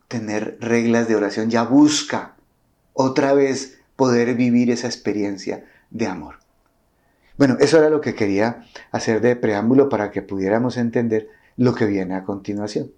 tener 0.08 0.58
reglas 0.60 1.06
de 1.06 1.14
oración, 1.14 1.48
ya 1.48 1.62
busca 1.62 2.34
otra 2.94 3.32
vez 3.32 3.78
poder 3.94 4.34
vivir 4.34 4.72
esa 4.72 4.88
experiencia 4.88 5.64
de 5.90 6.08
amor. 6.08 6.40
Bueno, 7.38 7.58
eso 7.60 7.78
era 7.78 7.90
lo 7.90 8.00
que 8.00 8.16
quería 8.16 8.64
hacer 8.90 9.20
de 9.20 9.36
preámbulo 9.36 9.88
para 9.88 10.10
que 10.10 10.22
pudiéramos 10.22 10.78
entender 10.78 11.28
lo 11.56 11.76
que 11.76 11.86
viene 11.86 12.16
a 12.16 12.24
continuación. 12.24 12.90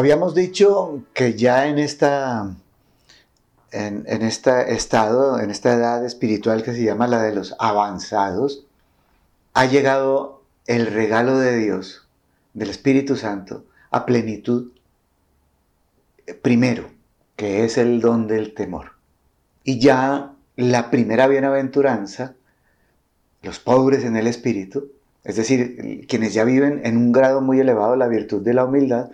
Habíamos 0.00 0.34
dicho 0.34 1.04
que 1.12 1.34
ya 1.34 1.66
en 1.66 1.78
esta, 1.78 2.56
en, 3.70 4.06
este 4.06 4.72
estado, 4.72 5.38
en 5.38 5.50
esta 5.50 5.74
edad 5.74 6.06
espiritual 6.06 6.62
que 6.62 6.72
se 6.72 6.82
llama 6.82 7.06
la 7.06 7.20
de 7.20 7.34
los 7.34 7.54
avanzados, 7.58 8.64
ha 9.52 9.66
llegado 9.66 10.42
el 10.66 10.86
regalo 10.86 11.36
de 11.36 11.54
Dios, 11.58 12.08
del 12.54 12.70
Espíritu 12.70 13.14
Santo, 13.16 13.66
a 13.90 14.06
plenitud, 14.06 14.72
primero, 16.40 16.88
que 17.36 17.66
es 17.66 17.76
el 17.76 18.00
don 18.00 18.26
del 18.26 18.54
temor. 18.54 18.92
Y 19.64 19.80
ya 19.80 20.32
la 20.56 20.90
primera 20.90 21.26
bienaventuranza, 21.26 22.36
los 23.42 23.60
pobres 23.60 24.06
en 24.06 24.16
el 24.16 24.28
Espíritu, 24.28 24.92
es 25.24 25.36
decir, 25.36 26.06
quienes 26.08 26.32
ya 26.32 26.44
viven 26.44 26.80
en 26.86 26.96
un 26.96 27.12
grado 27.12 27.42
muy 27.42 27.60
elevado 27.60 27.96
la 27.96 28.08
virtud 28.08 28.40
de 28.40 28.54
la 28.54 28.64
humildad, 28.64 29.10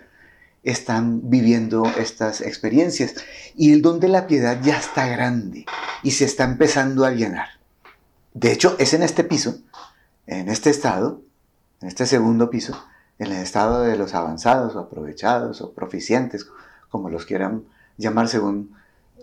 están 0.67 1.29
viviendo 1.29 1.85
estas 1.97 2.41
experiencias. 2.41 3.15
Y 3.55 3.71
el 3.73 3.81
don 3.81 3.99
de 3.99 4.09
la 4.09 4.27
piedad 4.27 4.59
ya 4.61 4.77
está 4.77 5.07
grande 5.07 5.65
y 6.03 6.11
se 6.11 6.25
está 6.25 6.43
empezando 6.43 7.05
a 7.05 7.11
llenar. 7.11 7.47
De 8.33 8.51
hecho, 8.51 8.75
es 8.77 8.93
en 8.93 9.01
este 9.01 9.23
piso, 9.23 9.59
en 10.27 10.49
este 10.49 10.69
estado, 10.69 11.21
en 11.81 11.87
este 11.87 12.05
segundo 12.05 12.49
piso, 12.49 12.77
en 13.17 13.27
el 13.27 13.41
estado 13.41 13.81
de 13.81 13.97
los 13.97 14.13
avanzados 14.13 14.75
o 14.75 14.79
aprovechados 14.79 15.61
o 15.61 15.71
proficientes, 15.71 16.45
como 16.89 17.09
los 17.09 17.25
quieran 17.25 17.63
llamar 17.97 18.27
según 18.27 18.75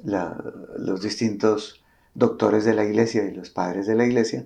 los 0.02 1.02
distintos 1.02 1.82
doctores 2.14 2.64
de 2.64 2.74
la 2.74 2.84
iglesia 2.84 3.24
y 3.24 3.32
los 3.32 3.50
padres 3.50 3.86
de 3.86 3.94
la 3.94 4.04
iglesia, 4.04 4.44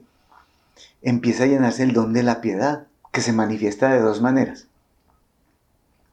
empieza 1.03 1.45
a 1.45 1.47
llenarse 1.47 1.83
el 1.83 1.93
don 1.93 2.13
de 2.13 2.23
la 2.23 2.41
piedad, 2.41 2.87
que 3.11 3.21
se 3.21 3.33
manifiesta 3.33 3.89
de 3.89 4.01
dos 4.01 4.21
maneras. 4.21 4.68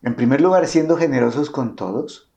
En 0.06 0.16
primer 0.16 0.40
lugar, 0.40 0.68
siendo 0.68 0.98
generosos 0.98 1.50
con 1.50 1.76
todos. 1.76 2.30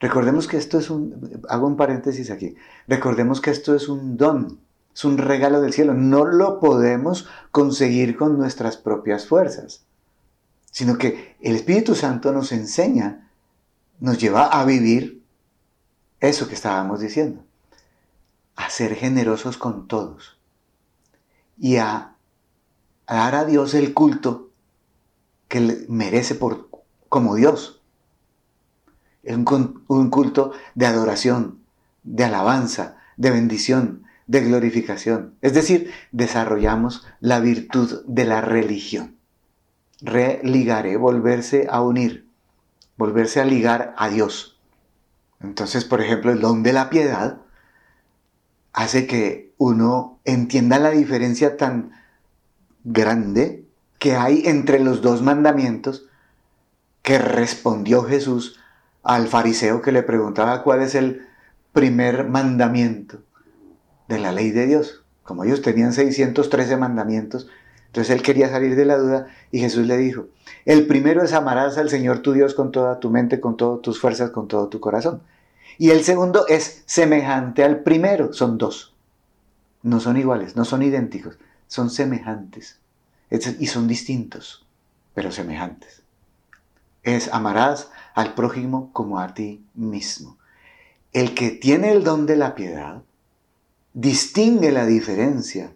Recordemos 0.00 0.48
que 0.48 0.56
esto 0.56 0.78
es 0.78 0.88
un, 0.88 1.42
hago 1.48 1.66
un 1.66 1.76
paréntesis 1.76 2.30
aquí, 2.30 2.54
recordemos 2.88 3.40
que 3.40 3.50
esto 3.50 3.74
es 3.74 3.88
un 3.88 4.16
don, 4.16 4.60
es 4.94 5.04
un 5.04 5.16
regalo 5.16 5.60
del 5.60 5.72
cielo, 5.72 5.94
no 5.94 6.24
lo 6.24 6.58
podemos 6.58 7.28
conseguir 7.50 8.16
con 8.16 8.36
nuestras 8.36 8.76
propias 8.76 9.26
fuerzas, 9.26 9.86
sino 10.70 10.98
que 10.98 11.36
el 11.40 11.56
Espíritu 11.56 11.94
Santo 11.94 12.32
nos 12.32 12.52
enseña, 12.52 13.30
nos 14.00 14.18
lleva 14.18 14.46
a 14.46 14.64
vivir 14.66 15.22
eso 16.20 16.48
que 16.48 16.54
estábamos 16.54 17.00
diciendo, 17.00 17.42
a 18.54 18.68
ser 18.68 18.94
generosos 18.94 19.56
con 19.56 19.86
todos 19.88 20.38
y 21.58 21.76
a, 21.76 22.16
dar 23.06 23.34
a 23.34 23.44
Dios 23.44 23.72
el 23.74 23.94
culto 23.94 24.50
que 25.48 25.86
merece 25.88 26.34
por 26.34 26.65
como 27.08 27.34
Dios. 27.34 27.80
Es 29.22 29.36
un, 29.36 30.10
culto 30.10 30.52
de 30.74 30.86
adoración, 30.86 31.60
de 32.04 32.24
alabanza, 32.24 32.96
de 33.16 33.30
bendición, 33.30 34.04
de 34.26 34.42
glorificación. 34.42 35.34
Es 35.40 35.54
decir, 35.54 35.90
desarrollamos 36.12 37.04
la 37.20 37.40
virtud 37.40 38.04
de 38.06 38.24
la 38.24 38.40
religión. 38.40 39.16
Religaré, 40.00 40.96
volverse 40.96 41.66
a 41.70 41.80
unir, 41.80 42.28
volverse 42.96 43.40
a 43.40 43.44
ligar 43.44 43.94
a 43.98 44.08
Dios. 44.08 44.58
Entonces, 45.40 45.84
por 45.84 46.00
ejemplo, 46.00 46.30
el 46.32 46.40
don 46.40 46.62
de 46.62 46.72
la 46.72 46.88
piedad 46.90 47.40
hace 48.72 49.06
que 49.06 49.54
uno 49.58 50.20
entienda 50.24 50.78
la 50.78 50.90
diferencia 50.90 51.56
tan 51.56 51.92
grande 52.84 53.64
que 53.98 54.14
hay 54.14 54.42
entre 54.46 54.78
los 54.80 55.02
dos 55.02 55.22
mandamientos 55.22 56.06
que 57.06 57.20
respondió 57.20 58.02
Jesús 58.02 58.58
al 59.04 59.28
fariseo 59.28 59.80
que 59.80 59.92
le 59.92 60.02
preguntaba 60.02 60.64
cuál 60.64 60.82
es 60.82 60.96
el 60.96 61.24
primer 61.72 62.28
mandamiento 62.28 63.22
de 64.08 64.18
la 64.18 64.32
ley 64.32 64.50
de 64.50 64.66
Dios. 64.66 65.04
Como 65.22 65.44
ellos 65.44 65.62
tenían 65.62 65.92
613 65.92 66.76
mandamientos, 66.76 67.46
entonces 67.86 68.12
él 68.12 68.22
quería 68.22 68.48
salir 68.48 68.74
de 68.74 68.86
la 68.86 68.98
duda 68.98 69.28
y 69.52 69.60
Jesús 69.60 69.86
le 69.86 69.96
dijo, 69.98 70.26
el 70.64 70.88
primero 70.88 71.22
es 71.22 71.32
amarás 71.32 71.78
al 71.78 71.90
Señor 71.90 72.22
tu 72.22 72.32
Dios 72.32 72.54
con 72.54 72.72
toda 72.72 72.98
tu 72.98 73.08
mente, 73.08 73.38
con 73.38 73.56
todas 73.56 73.82
tus 73.82 74.00
fuerzas, 74.00 74.30
con 74.30 74.48
todo 74.48 74.66
tu 74.66 74.80
corazón. 74.80 75.22
Y 75.78 75.90
el 75.90 76.02
segundo 76.02 76.48
es 76.48 76.82
semejante 76.86 77.62
al 77.62 77.84
primero, 77.84 78.32
son 78.32 78.58
dos. 78.58 78.96
No 79.84 80.00
son 80.00 80.16
iguales, 80.16 80.56
no 80.56 80.64
son 80.64 80.82
idénticos, 80.82 81.38
son 81.68 81.88
semejantes. 81.88 82.80
Y 83.30 83.68
son 83.68 83.86
distintos, 83.86 84.66
pero 85.14 85.30
semejantes 85.30 86.05
es 87.06 87.32
amarás 87.32 87.90
al 88.14 88.34
prójimo 88.34 88.90
como 88.92 89.20
a 89.20 89.32
ti 89.32 89.64
mismo. 89.74 90.36
El 91.12 91.34
que 91.34 91.50
tiene 91.50 91.92
el 91.92 92.04
don 92.04 92.26
de 92.26 92.36
la 92.36 92.54
piedad 92.54 93.02
distingue 93.94 94.72
la 94.72 94.84
diferencia 94.84 95.72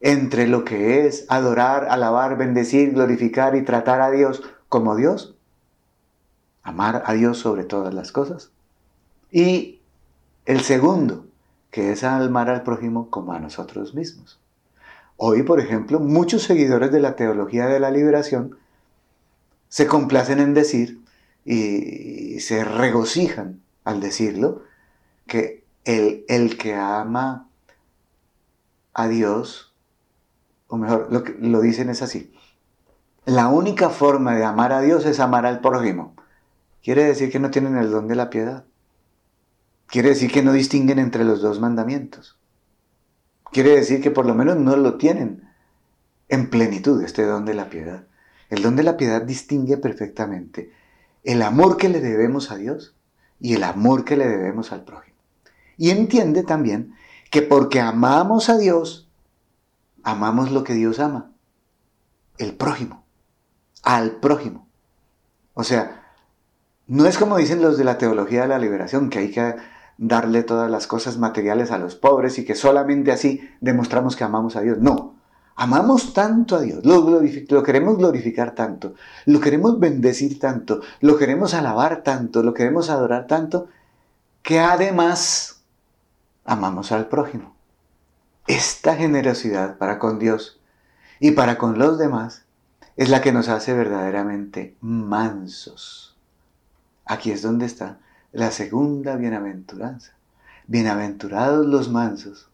entre 0.00 0.48
lo 0.48 0.64
que 0.64 1.06
es 1.06 1.24
adorar, 1.28 1.86
alabar, 1.88 2.36
bendecir, 2.36 2.92
glorificar 2.92 3.54
y 3.54 3.62
tratar 3.62 4.00
a 4.00 4.10
Dios 4.10 4.42
como 4.68 4.96
Dios, 4.96 5.36
amar 6.64 7.04
a 7.06 7.12
Dios 7.14 7.38
sobre 7.38 7.62
todas 7.62 7.94
las 7.94 8.10
cosas, 8.10 8.50
y 9.30 9.80
el 10.46 10.62
segundo, 10.62 11.26
que 11.70 11.92
es 11.92 12.02
amar 12.02 12.50
al 12.50 12.64
prójimo 12.64 13.08
como 13.08 13.32
a 13.32 13.38
nosotros 13.38 13.94
mismos. 13.94 14.40
Hoy, 15.16 15.44
por 15.44 15.60
ejemplo, 15.60 16.00
muchos 16.00 16.42
seguidores 16.42 16.90
de 16.90 16.98
la 16.98 17.14
teología 17.14 17.68
de 17.68 17.78
la 17.78 17.92
liberación 17.92 18.58
se 19.72 19.86
complacen 19.86 20.38
en 20.38 20.52
decir 20.52 21.00
y 21.46 22.40
se 22.40 22.62
regocijan 22.62 23.62
al 23.84 24.00
decirlo, 24.00 24.64
que 25.26 25.64
el, 25.86 26.26
el 26.28 26.58
que 26.58 26.74
ama 26.74 27.48
a 28.92 29.08
Dios, 29.08 29.72
o 30.66 30.76
mejor, 30.76 31.08
lo, 31.10 31.24
que, 31.24 31.34
lo 31.40 31.62
dicen 31.62 31.88
es 31.88 32.02
así, 32.02 32.34
la 33.24 33.48
única 33.48 33.88
forma 33.88 34.36
de 34.36 34.44
amar 34.44 34.74
a 34.74 34.82
Dios 34.82 35.06
es 35.06 35.20
amar 35.20 35.46
al 35.46 35.60
prójimo. 35.62 36.16
Quiere 36.82 37.04
decir 37.04 37.32
que 37.32 37.40
no 37.40 37.50
tienen 37.50 37.78
el 37.78 37.90
don 37.90 38.08
de 38.08 38.16
la 38.16 38.28
piedad. 38.28 38.66
Quiere 39.86 40.10
decir 40.10 40.30
que 40.30 40.42
no 40.42 40.52
distinguen 40.52 40.98
entre 40.98 41.24
los 41.24 41.40
dos 41.40 41.60
mandamientos. 41.60 42.38
Quiere 43.50 43.70
decir 43.70 44.02
que 44.02 44.10
por 44.10 44.26
lo 44.26 44.34
menos 44.34 44.58
no 44.58 44.76
lo 44.76 44.98
tienen 44.98 45.48
en 46.28 46.50
plenitud 46.50 47.02
este 47.02 47.24
don 47.24 47.46
de 47.46 47.54
la 47.54 47.70
piedad. 47.70 48.04
El 48.52 48.60
don 48.60 48.76
de 48.76 48.82
la 48.82 48.98
piedad 48.98 49.22
distingue 49.22 49.78
perfectamente 49.78 50.70
el 51.24 51.40
amor 51.40 51.78
que 51.78 51.88
le 51.88 52.02
debemos 52.02 52.50
a 52.50 52.56
Dios 52.56 52.94
y 53.40 53.54
el 53.54 53.64
amor 53.64 54.04
que 54.04 54.14
le 54.14 54.28
debemos 54.28 54.72
al 54.72 54.84
prójimo. 54.84 55.16
Y 55.78 55.88
entiende 55.88 56.42
también 56.42 56.92
que 57.30 57.40
porque 57.40 57.80
amamos 57.80 58.50
a 58.50 58.58
Dios, 58.58 59.08
amamos 60.02 60.50
lo 60.50 60.64
que 60.64 60.74
Dios 60.74 61.00
ama, 61.00 61.30
el 62.36 62.54
prójimo, 62.54 63.06
al 63.84 64.16
prójimo. 64.20 64.68
O 65.54 65.64
sea, 65.64 66.12
no 66.86 67.06
es 67.06 67.16
como 67.16 67.38
dicen 67.38 67.62
los 67.62 67.78
de 67.78 67.84
la 67.84 67.96
teología 67.96 68.42
de 68.42 68.48
la 68.48 68.58
liberación, 68.58 69.08
que 69.08 69.20
hay 69.20 69.30
que 69.30 69.56
darle 69.96 70.42
todas 70.42 70.70
las 70.70 70.86
cosas 70.86 71.16
materiales 71.16 71.70
a 71.70 71.78
los 71.78 71.94
pobres 71.94 72.38
y 72.38 72.44
que 72.44 72.54
solamente 72.54 73.12
así 73.12 73.48
demostramos 73.62 74.14
que 74.14 74.24
amamos 74.24 74.56
a 74.56 74.60
Dios. 74.60 74.76
No, 74.76 75.21
Amamos 75.54 76.14
tanto 76.14 76.56
a 76.56 76.60
Dios, 76.60 76.84
lo, 76.84 77.62
queremos 77.62 77.98
glorificar 77.98 78.54
tanto, 78.54 78.94
lo 79.26 79.40
queremos 79.40 79.78
bendecir 79.78 80.38
tanto, 80.38 80.80
lo 81.00 81.18
queremos 81.18 81.52
alabar 81.52 82.02
tanto, 82.02 82.42
lo 82.42 82.54
queremos 82.54 82.88
adorar 82.88 83.26
tanto, 83.26 83.68
que 84.42 84.60
además 84.60 85.62
amamos 86.44 86.90
al 86.90 87.08
prójimo. 87.08 87.54
esta 88.46 88.96
generosidad 88.96 89.78
para 89.78 89.98
con 89.98 90.18
Dios 90.18 90.60
y 91.20 91.32
para 91.32 91.58
con 91.58 91.78
los 91.78 91.98
demás 91.98 92.44
es 92.96 93.08
la 93.08 93.20
que 93.20 93.32
nos 93.32 93.48
hace 93.48 93.72
verdaderamente 93.72 94.74
mansos. 94.80 96.16
Aquí 97.04 97.30
es 97.30 97.42
donde 97.42 97.66
está 97.66 97.98
la 98.32 98.50
segunda 98.50 99.16
bienaventuranza. 99.16 100.14
Bienaventurados 100.66 101.66
los 101.66 101.90
mansos, 101.90 102.48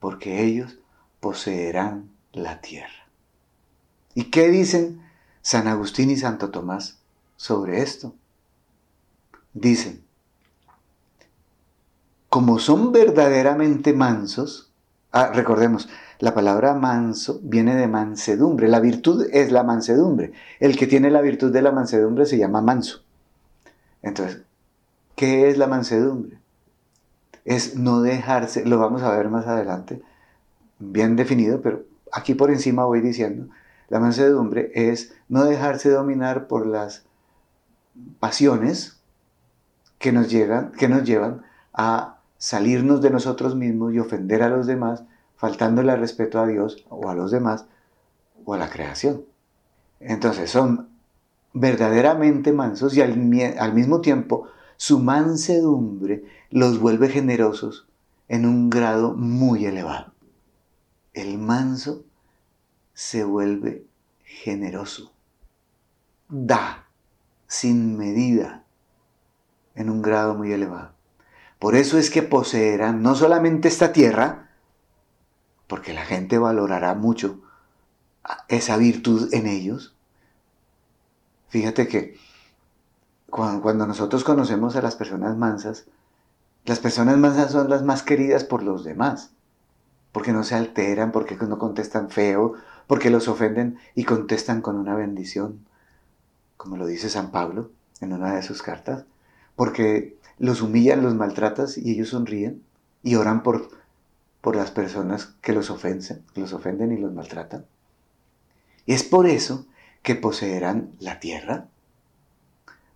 porque 0.00 0.42
ellos 0.42 0.79
poseerán 1.20 2.10
la 2.32 2.60
tierra. 2.60 3.06
¿Y 4.14 4.24
qué 4.24 4.48
dicen 4.48 5.02
San 5.42 5.68
Agustín 5.68 6.10
y 6.10 6.16
Santo 6.16 6.50
Tomás 6.50 6.98
sobre 7.36 7.82
esto? 7.82 8.14
Dicen, 9.52 10.02
como 12.28 12.58
son 12.58 12.92
verdaderamente 12.92 13.92
mansos, 13.92 14.70
ah, 15.12 15.32
recordemos, 15.34 15.88
la 16.20 16.34
palabra 16.34 16.74
manso 16.74 17.40
viene 17.42 17.74
de 17.74 17.88
mansedumbre, 17.88 18.68
la 18.68 18.78
virtud 18.78 19.26
es 19.32 19.50
la 19.50 19.64
mansedumbre, 19.64 20.32
el 20.60 20.76
que 20.76 20.86
tiene 20.86 21.10
la 21.10 21.22
virtud 21.22 21.52
de 21.52 21.62
la 21.62 21.72
mansedumbre 21.72 22.26
se 22.26 22.38
llama 22.38 22.60
manso. 22.60 23.02
Entonces, 24.02 24.42
¿qué 25.16 25.48
es 25.50 25.58
la 25.58 25.66
mansedumbre? 25.66 26.38
Es 27.44 27.74
no 27.76 28.02
dejarse, 28.02 28.64
lo 28.64 28.78
vamos 28.78 29.02
a 29.02 29.10
ver 29.16 29.28
más 29.28 29.46
adelante, 29.46 30.02
bien 30.80 31.14
definido, 31.14 31.60
pero 31.60 31.84
aquí 32.10 32.34
por 32.34 32.50
encima 32.50 32.84
voy 32.84 33.00
diciendo, 33.00 33.48
la 33.88 34.00
mansedumbre 34.00 34.72
es 34.74 35.14
no 35.28 35.44
dejarse 35.44 35.90
dominar 35.90 36.48
por 36.48 36.66
las 36.66 37.04
pasiones 38.18 39.00
que 39.98 40.12
nos, 40.12 40.30
llegan, 40.30 40.72
que 40.72 40.88
nos 40.88 41.04
llevan 41.04 41.42
a 41.72 42.18
salirnos 42.38 43.02
de 43.02 43.10
nosotros 43.10 43.54
mismos 43.54 43.92
y 43.92 43.98
ofender 43.98 44.42
a 44.42 44.48
los 44.48 44.66
demás, 44.66 45.04
faltándole 45.36 45.94
respeto 45.96 46.40
a 46.40 46.46
Dios 46.46 46.84
o 46.88 47.08
a 47.10 47.14
los 47.14 47.30
demás 47.30 47.66
o 48.44 48.54
a 48.54 48.58
la 48.58 48.70
creación. 48.70 49.24
Entonces 50.00 50.50
son 50.50 50.88
verdaderamente 51.52 52.52
mansos 52.52 52.96
y 52.96 53.02
al, 53.02 53.12
al 53.58 53.74
mismo 53.74 54.00
tiempo 54.00 54.48
su 54.76 54.98
mansedumbre 55.00 56.24
los 56.50 56.80
vuelve 56.80 57.08
generosos 57.08 57.86
en 58.28 58.46
un 58.46 58.70
grado 58.70 59.14
muy 59.14 59.66
elevado. 59.66 60.09
El 61.12 61.38
manso 61.38 62.04
se 62.94 63.24
vuelve 63.24 63.86
generoso, 64.24 65.12
da 66.28 66.86
sin 67.46 67.96
medida 67.96 68.64
en 69.74 69.90
un 69.90 70.02
grado 70.02 70.34
muy 70.34 70.52
elevado. 70.52 70.92
Por 71.58 71.74
eso 71.74 71.98
es 71.98 72.10
que 72.10 72.22
poseerán 72.22 73.02
no 73.02 73.14
solamente 73.14 73.68
esta 73.68 73.92
tierra, 73.92 74.50
porque 75.66 75.92
la 75.92 76.04
gente 76.04 76.38
valorará 76.38 76.94
mucho 76.94 77.40
esa 78.48 78.76
virtud 78.76 79.32
en 79.32 79.46
ellos. 79.46 79.94
Fíjate 81.48 81.88
que 81.88 82.18
cuando, 83.28 83.86
nosotros 83.86 84.24
conocemos 84.24 84.76
a 84.76 84.82
las 84.82 84.96
personas 84.96 85.36
mansas, 85.36 85.86
las 86.64 86.78
personas 86.78 87.16
mansas 87.18 87.52
son 87.52 87.68
las 87.68 87.82
más 87.82 88.02
queridas 88.02 88.44
por 88.44 88.62
los 88.62 88.84
demás, 88.84 89.32
porque 90.12 90.32
no 90.32 90.44
se 90.44 90.54
alteran, 90.54 91.12
porque 91.12 91.36
no 91.36 91.58
contestan 91.58 92.10
feo, 92.10 92.54
porque 92.86 93.10
los 93.10 93.28
ofenden 93.28 93.78
y 93.94 94.04
contestan 94.04 94.62
con 94.62 94.76
una 94.76 94.94
bendición, 94.94 95.64
como 96.56 96.76
lo 96.76 96.86
dice 96.86 97.08
San 97.08 97.30
Pablo 97.30 97.70
en 98.00 98.12
una 98.12 98.34
de 98.34 98.42
sus 98.42 98.62
cartas, 98.62 99.04
porque 99.56 100.16
los 100.38 100.62
humillan, 100.62 101.02
los 101.02 101.14
maltratas 101.14 101.78
y 101.78 101.92
ellos 101.92 102.08
sonríen 102.08 102.62
y 103.02 103.14
oran 103.14 103.42
por, 103.42 103.70
por 104.40 104.56
las 104.56 104.70
personas 104.70 105.34
que 105.40 105.52
los, 105.52 105.70
ofenden, 105.70 106.22
los 106.34 106.52
ofenden 106.52 106.92
y 106.92 106.96
los 106.96 107.12
maltratan. 107.12 107.64
Es 108.86 109.04
por 109.04 109.26
eso 109.26 109.66
que 110.02 110.14
poseerán 110.14 110.90
la 110.98 111.20
tierra, 111.20 111.66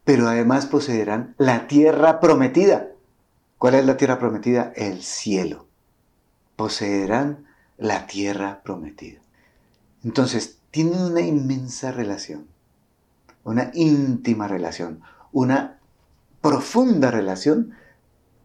pero 0.05 0.27
además 0.27 0.67
poseerán 0.67 1.35
la 1.39 1.67
tierra 1.67 2.21
prometida. 2.21 2.89
¿Cuál 3.59 3.75
es 3.75 3.87
la 3.87 3.97
tierra 3.97 4.19
prometida? 4.19 4.73
El 4.75 5.03
cielo. 5.03 5.67
Poseerán 6.57 7.47
la 7.79 8.07
tierra 8.07 8.63
prometida. 8.63 9.21
Entonces, 10.05 10.59
tienen 10.71 11.01
una 11.01 11.21
inmensa 11.21 11.93
relación, 11.93 12.47
una 13.43 13.71
íntima 13.75 14.49
relación, 14.49 15.03
una 15.33 15.79
profunda 16.41 17.11
relación, 17.11 17.75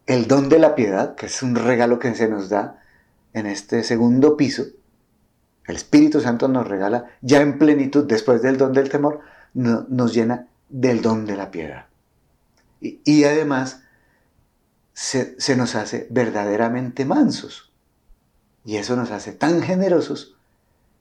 el 0.06 0.26
don 0.26 0.48
de 0.48 0.58
la 0.58 0.74
piedad, 0.74 1.14
que 1.14 1.26
es 1.26 1.42
un 1.42 1.54
regalo 1.54 1.98
que 1.98 2.14
se 2.14 2.28
nos 2.28 2.48
da 2.48 2.82
en 3.32 3.46
este 3.46 3.84
segundo 3.84 4.36
piso. 4.36 4.64
El 5.66 5.76
Espíritu 5.76 6.20
Santo 6.20 6.48
nos 6.48 6.66
regala 6.66 7.06
ya 7.20 7.40
en 7.40 7.58
plenitud, 7.58 8.06
después 8.06 8.42
del 8.42 8.56
don 8.56 8.72
del 8.72 8.88
temor, 8.88 9.20
nos 9.54 10.14
llena 10.14 10.48
del 10.68 11.02
don 11.02 11.26
de 11.26 11.36
la 11.36 11.50
piedad. 11.50 11.86
Y, 12.80 13.24
además 13.24 13.82
se, 14.94 15.38
se 15.38 15.56
nos 15.56 15.74
hace 15.74 16.06
verdaderamente 16.10 17.04
mansos. 17.04 17.69
Y 18.64 18.76
eso 18.76 18.96
nos 18.96 19.10
hace 19.10 19.32
tan 19.32 19.62
generosos 19.62 20.36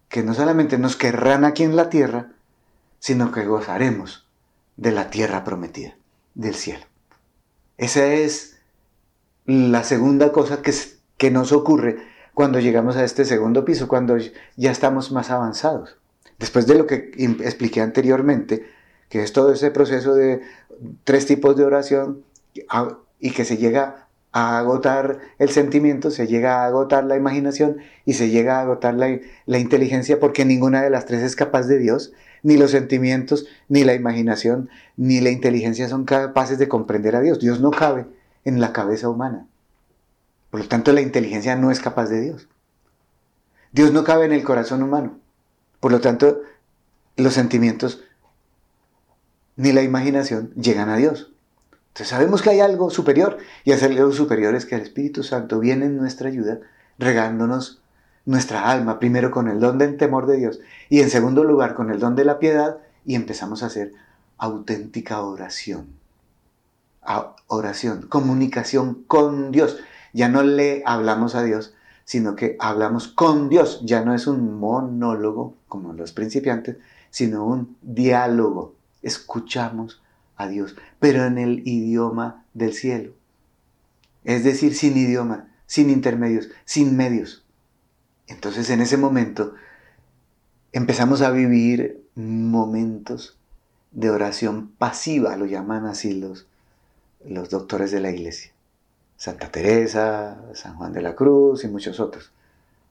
que 0.08 0.24
no 0.24 0.34
solamente 0.34 0.78
nos 0.78 0.96
querrán 0.96 1.46
aquí 1.46 1.64
en 1.64 1.76
la 1.76 1.90
tierra, 1.90 2.32
sino 3.00 3.32
que 3.32 3.46
gozaremos 3.46 4.28
de 4.78 4.92
la 4.92 5.10
tierra 5.10 5.44
prometida, 5.44 5.96
del 6.36 6.56
cielo. 6.56 6.86
Esa 7.78 8.08
es 8.08 8.58
la 9.46 9.84
segunda 9.84 10.32
cosa 10.32 10.62
que, 10.62 10.74
que 11.18 11.32
nos 11.32 11.52
ocurre 11.52 11.98
cuando 12.34 12.60
llegamos 12.60 12.96
a 12.96 13.04
este 13.04 13.26
segundo 13.26 13.66
piso, 13.66 13.88
cuando 13.88 14.18
ya 14.56 14.72
estamos 14.72 15.12
más 15.12 15.30
avanzados. 15.30 15.98
Después 16.38 16.68
de 16.68 16.76
lo 16.76 16.88
que 16.88 17.12
expliqué 17.42 17.82
anteriormente, 17.82 18.66
que 19.10 19.24
es 19.24 19.34
todo 19.34 19.52
ese 19.52 19.72
proceso 19.72 20.14
de 20.14 20.42
tres 21.04 21.26
tipos 21.26 21.58
de 21.58 21.66
oración 21.66 22.24
y 23.20 23.32
que 23.32 23.44
se 23.44 23.58
llega 23.58 24.08
a 24.32 24.60
agotar 24.60 25.20
el 25.40 25.50
sentimiento, 25.50 26.12
se 26.12 26.28
llega 26.28 26.62
a 26.62 26.66
agotar 26.66 27.04
la 27.04 27.16
imaginación 27.16 27.78
y 28.06 28.14
se 28.14 28.30
llega 28.30 28.58
a 28.58 28.62
agotar 28.62 28.94
la, 28.94 29.20
la, 29.46 29.60
inteligencia 29.60 30.20
porque 30.20 30.46
ninguna 30.46 30.82
de 30.82 30.90
las 30.90 31.06
tres 31.06 31.24
es 31.24 31.36
capaz 31.36 31.64
de 31.64 31.80
Dios, 31.80 32.14
ni 32.44 32.58
los 32.58 32.72
sentimientos, 32.72 33.48
ni 33.68 33.84
la 33.84 33.96
imaginación, 33.96 34.70
ni 34.98 35.20
la 35.20 35.32
inteligencia 35.32 35.88
son 35.88 36.06
capaces 36.06 36.60
de 36.60 36.68
comprender 36.68 37.16
a 37.16 37.22
Dios. 37.22 37.40
Dios 37.40 37.60
no 37.60 37.72
cabe 37.72 38.06
en 38.46 38.62
la 38.62 38.72
cabeza 38.72 39.10
humana. 39.10 39.48
Por 40.52 40.62
lo 40.62 40.68
tanto, 40.68 40.92
la 40.94 41.02
inteligencia 41.02 41.56
no 41.56 41.72
es 41.72 41.80
capaz 41.80 42.08
de 42.08 42.22
Dios. 42.22 42.48
Dios 43.72 43.92
no 43.92 44.04
cabe 44.04 44.26
en 44.26 44.32
el 44.32 44.44
corazón 44.44 44.82
humano. 44.84 45.20
Por 45.80 45.92
lo 45.92 46.02
tanto, 46.02 46.42
los 47.18 47.34
sentimientos 47.34 48.04
ni 49.56 49.74
la 49.74 49.84
imaginación 49.84 50.54
llegan 50.56 50.90
a 50.90 50.98
Dios. 50.98 51.32
Sabemos 52.06 52.42
que 52.42 52.50
hay 52.50 52.60
algo 52.62 52.90
superior 52.90 53.38
y 53.64 53.72
ese 53.72 53.86
algo 53.86 54.12
superior 54.12 54.56
es 54.56 54.66
que 54.66 54.76
el 54.76 54.82
Espíritu 54.82 55.24
Santo 55.24 55.60
viene 55.60 55.86
en 55.86 55.98
nuestra 55.98 56.30
ayuda 56.30 56.60
regándonos 56.98 57.82
nuestra 58.26 58.70
alma, 58.70 59.00
primero 59.00 59.32
con 59.32 59.48
el 59.48 59.60
don 59.60 59.78
del 59.78 59.98
temor 59.98 60.28
de 60.28 60.38
Dios 60.38 60.60
y 60.90 61.02
en 61.02 61.10
segundo 61.10 61.44
lugar 61.44 61.74
con 61.74 61.90
el 61.90 62.00
don 62.00 62.16
de 62.16 62.26
la 62.26 62.40
piedad 62.40 62.78
y 63.06 63.16
empezamos 63.16 63.64
a 63.64 63.68
hacer 63.68 63.94
auténtica 64.38 65.22
oración. 65.22 65.88
oración, 67.48 68.08
comunicación 68.08 69.04
con 69.08 69.52
Dios. 69.52 69.78
Ya 70.14 70.30
no 70.30 70.44
le 70.44 70.84
hablamos 70.86 71.36
a 71.36 71.44
Dios, 71.44 71.74
sino 72.06 72.36
que 72.36 72.56
hablamos 72.60 73.08
con 73.08 73.50
Dios. 73.50 73.82
Ya 73.84 74.04
no 74.04 74.14
es 74.14 74.28
un 74.28 74.60
monólogo 74.60 75.56
como 75.68 75.94
los 75.94 76.12
principiantes, 76.12 76.78
sino 77.10 77.46
un 77.46 77.78
diálogo. 77.82 78.76
Escuchamos 79.02 80.02
a 80.40 80.48
Dios, 80.48 80.76
pero 81.00 81.26
en 81.26 81.38
el 81.38 81.68
idioma 81.68 82.46
del 82.54 82.74
cielo. 82.74 83.14
Es 84.24 84.44
decir, 84.44 84.74
sin 84.74 84.98
idioma, 84.98 85.50
sin 85.68 85.90
intermedios, 85.90 86.50
sin 86.66 86.96
medios. 86.98 87.46
Entonces 88.26 88.70
en 88.70 88.82
ese 88.82 88.98
momento 88.98 89.54
empezamos 90.72 91.22
a 91.22 91.30
vivir 91.32 92.04
momentos 92.16 93.38
de 93.92 94.10
oración 94.10 94.72
pasiva, 94.78 95.36
lo 95.36 95.46
llaman 95.46 95.86
así 95.86 96.14
los, 96.14 96.48
los 97.26 97.50
doctores 97.50 97.92
de 97.92 98.00
la 98.00 98.12
iglesia. 98.12 98.54
Santa 99.18 99.52
Teresa, 99.52 100.42
San 100.54 100.78
Juan 100.78 100.94
de 100.94 101.02
la 101.02 101.16
Cruz 101.16 101.66
y 101.66 101.68
muchos 101.68 102.00
otros. 102.00 102.32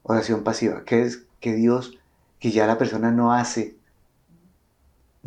Oración 0.03 0.43
pasiva, 0.43 0.83
que 0.85 1.01
es 1.01 1.23
que 1.39 1.53
Dios, 1.53 1.97
que 2.39 2.51
ya 2.51 2.67
la 2.67 2.77
persona 2.77 3.09
no 3.09 3.33
hace 3.33 3.78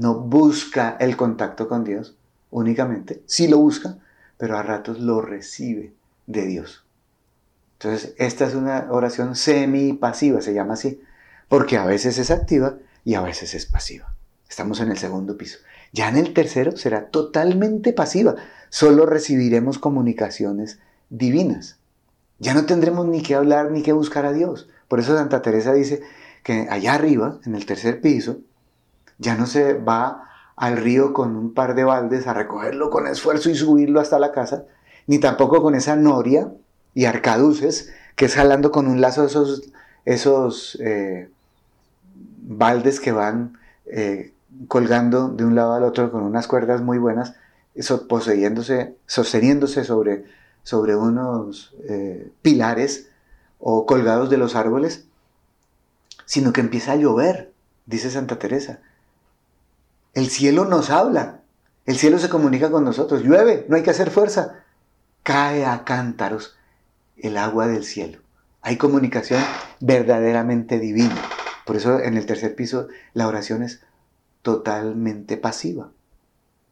no 0.03 0.15
busca 0.17 0.97
el 0.99 1.17
contacto 1.17 1.69
con 1.69 1.85
Dios 1.85 2.17
únicamente, 2.51 3.23
sí 3.27 3.47
lo 3.47 3.59
busca, 3.59 3.99
pero 4.37 4.59
a 4.59 4.63
ratos 4.63 4.99
lo 4.99 5.23
recibe 5.23 5.93
de 6.27 6.45
Dios. 6.45 6.85
Entonces, 7.75 8.13
esta 8.19 8.47
es 8.47 8.55
una 8.55 8.89
oración 8.91 9.37
semi-pasiva, 9.37 10.41
se 10.41 10.55
llama 10.55 10.75
así, 10.75 11.01
porque 11.49 11.77
a 11.77 11.85
veces 11.85 12.19
es 12.19 12.33
activa 12.33 12.79
y 13.05 13.15
a 13.15 13.21
veces 13.21 13.55
es 13.55 13.65
pasiva. 13.67 14.13
Estamos 14.49 14.81
en 14.81 14.91
el 14.91 14.99
segundo 14.99 15.39
piso. 15.39 15.59
Ya 15.93 16.09
en 16.09 16.17
el 16.17 16.35
tercero 16.35 16.77
será 16.77 17.07
totalmente 17.07 17.93
pasiva. 17.93 18.35
Solo 18.71 19.07
recibiremos 19.07 19.79
comunicaciones 19.79 20.81
divinas. 21.11 21.79
Ya 22.41 22.55
no 22.55 22.67
tendremos 22.67 23.07
ni 23.07 23.23
que 23.23 23.37
hablar 23.37 23.71
ni 23.71 23.83
que 23.83 23.93
buscar 23.93 24.27
a 24.27 24.33
Dios. 24.33 24.69
Por 24.89 24.99
eso 24.99 25.17
Santa 25.17 25.43
Teresa 25.43 25.73
dice 25.73 26.03
que 26.43 26.67
allá 26.71 26.95
arriba, 26.95 27.39
en 27.45 27.55
el 27.55 27.67
tercer 27.67 28.01
piso, 28.01 28.41
ya 29.23 29.37
no 29.37 29.47
se 29.47 29.75
va 29.75 30.29
al 30.57 30.77
río 30.77 31.13
con 31.13 31.37
un 31.37 31.55
par 31.55 31.75
de 31.75 31.85
baldes 31.85 32.27
a 32.27 32.35
recogerlo 32.35 32.91
con 32.91 33.07
esfuerzo 33.07 33.49
y 33.49 33.55
subirlo 33.55 34.01
hasta 34.01 34.19
la 34.19 34.33
casa, 34.33 34.65
ni 35.07 35.19
tampoco 35.19 35.63
con 35.63 35.75
esa 35.75 35.97
noria 35.97 36.53
y 36.95 37.07
arcaduces 37.07 37.93
que 38.17 38.27
es 38.27 38.35
jalando 38.35 38.71
con 38.71 38.87
un 38.87 39.01
lazo 39.01 39.25
esos, 39.25 39.63
esos 40.05 40.79
eh, 40.81 41.31
baldes 42.43 43.01
que 43.01 43.13
van 43.13 43.59
eh, 43.87 44.33
colgando 44.69 45.29
de 45.29 45.45
un 45.45 45.55
lado 45.55 45.75
al 45.75 45.85
otro 45.85 46.11
con 46.11 46.23
unas 46.23 46.47
cuerdas 46.47 46.83
muy 46.83 46.99
buenas, 46.99 47.35
poseyéndose, 48.09 48.97
sosteniéndose 49.07 49.85
sobre, 49.85 50.25
sobre 50.63 50.95
unos 50.95 51.75
eh, 51.89 52.31
pilares 52.43 53.09
o 53.59 53.87
colgados 53.87 54.29
de 54.29 54.37
los 54.37 54.57
árboles, 54.57 55.07
sino 56.27 56.53
que 56.53 56.61
empieza 56.61 56.93
a 56.93 56.97
llover, 56.97 57.53
dice 57.87 58.11
Santa 58.11 58.39
Teresa. 58.39 58.81
El 60.15 60.29
cielo 60.29 60.67
nos 60.67 60.91
habla, 60.91 61.41
el 61.87 61.97
cielo 61.97 62.19
se 62.19 62.29
comunica 62.29 62.71
con 62.71 62.85
nosotros, 62.85 63.23
llueve, 63.23 63.65
no 63.69 63.77
hay 63.77 63.83
que 63.83 63.91
hacer 63.91 64.11
fuerza, 64.11 64.65
cae 65.23 65.65
a 65.65 65.85
cántaros 65.85 66.57
el 67.17 67.37
agua 67.39 67.67
del 67.67 67.85
cielo. 67.85 68.19
Hay 68.61 68.77
comunicación 68.77 69.43
verdaderamente 69.81 70.79
divina. 70.79 71.17
Por 71.65 71.77
eso 71.77 71.99
en 71.99 72.17
el 72.17 72.27
tercer 72.27 72.55
piso 72.55 72.89
la 73.15 73.27
oración 73.27 73.63
es 73.63 73.81
totalmente 74.43 75.37
pasiva. 75.37 75.91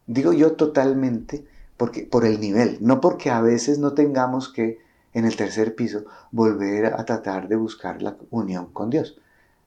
Digo 0.05 0.33
yo 0.33 0.53
totalmente 0.53 1.45
porque, 1.77 2.03
por 2.03 2.25
el 2.25 2.39
nivel, 2.39 2.77
no 2.79 3.01
porque 3.01 3.31
a 3.31 3.41
veces 3.41 3.79
no 3.79 3.93
tengamos 3.93 4.49
que 4.49 4.79
en 5.13 5.25
el 5.25 5.35
tercer 5.35 5.73
piso 5.73 6.05
volver 6.31 6.85
a 6.85 7.05
tratar 7.05 7.47
de 7.47 7.55
buscar 7.55 8.01
la 8.01 8.17
unión 8.29 8.67
con 8.67 8.89
Dios. 8.89 9.17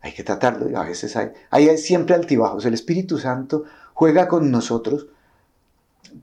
Hay 0.05 0.13
que 0.13 0.23
tratarlo 0.23 0.69
y 0.69 0.75
a 0.75 0.83
veces 0.83 1.17
hay, 1.17 1.31
hay 1.49 1.79
siempre 1.79 2.15
altibajos. 2.15 2.67
El 2.67 2.75
Espíritu 2.75 3.17
Santo 3.17 3.65
juega 3.95 4.29
con 4.29 4.51
nosotros 4.51 5.07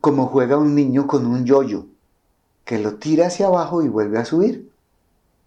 como 0.01 0.27
juega 0.27 0.57
un 0.57 0.75
niño 0.75 1.07
con 1.07 1.25
un 1.25 1.45
yoyo, 1.45 1.87
que 2.63 2.77
lo 2.77 2.97
tira 2.97 3.25
hacia 3.25 3.47
abajo 3.47 3.81
y 3.81 3.89
vuelve 3.89 4.19
a 4.19 4.25
subir. 4.25 4.69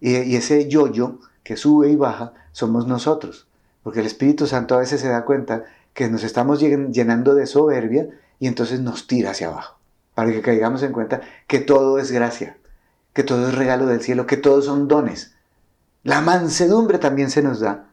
Y, 0.01 0.17
y 0.17 0.35
ese 0.35 0.67
yoyo 0.67 1.19
que 1.43 1.55
sube 1.55 1.89
y 1.89 1.95
baja 1.95 2.33
somos 2.51 2.87
nosotros, 2.87 3.47
porque 3.83 4.01
el 4.01 4.05
Espíritu 4.05 4.47
Santo 4.47 4.75
a 4.75 4.79
veces 4.79 4.99
se 4.99 5.07
da 5.07 5.23
cuenta 5.23 5.63
que 5.93 6.09
nos 6.09 6.25
estamos 6.25 6.59
llenando 6.59 7.35
de 7.35 7.47
soberbia 7.47 8.09
y 8.37 8.47
entonces 8.47 8.81
nos 8.81 9.07
tira 9.07 9.31
hacia 9.31 9.47
abajo, 9.47 9.77
para 10.13 10.33
que 10.33 10.41
caigamos 10.41 10.83
en 10.83 10.91
cuenta 10.91 11.21
que 11.47 11.59
todo 11.59 11.99
es 11.99 12.11
gracia, 12.11 12.57
que 13.13 13.23
todo 13.23 13.47
es 13.47 13.55
regalo 13.55 13.85
del 13.85 14.01
cielo, 14.01 14.27
que 14.27 14.35
todos 14.35 14.65
son 14.65 14.89
dones. 14.89 15.35
La 16.03 16.19
mansedumbre 16.19 16.99
también 16.99 17.31
se 17.31 17.41
nos 17.41 17.61
da 17.61 17.84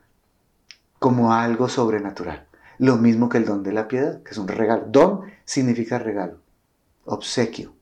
como 1.02 1.34
algo 1.34 1.68
sobrenatural. 1.68 2.46
Lo 2.78 2.96
mismo 2.96 3.28
que 3.28 3.36
el 3.36 3.44
don 3.44 3.62
de 3.62 3.72
la 3.72 3.88
piedad, 3.88 4.22
que 4.22 4.30
es 4.30 4.38
un 4.38 4.48
regalo. 4.48 4.84
Don 4.86 5.20
significa 5.44 5.98
regalo, 5.98 6.38
obsequio, 7.04 7.74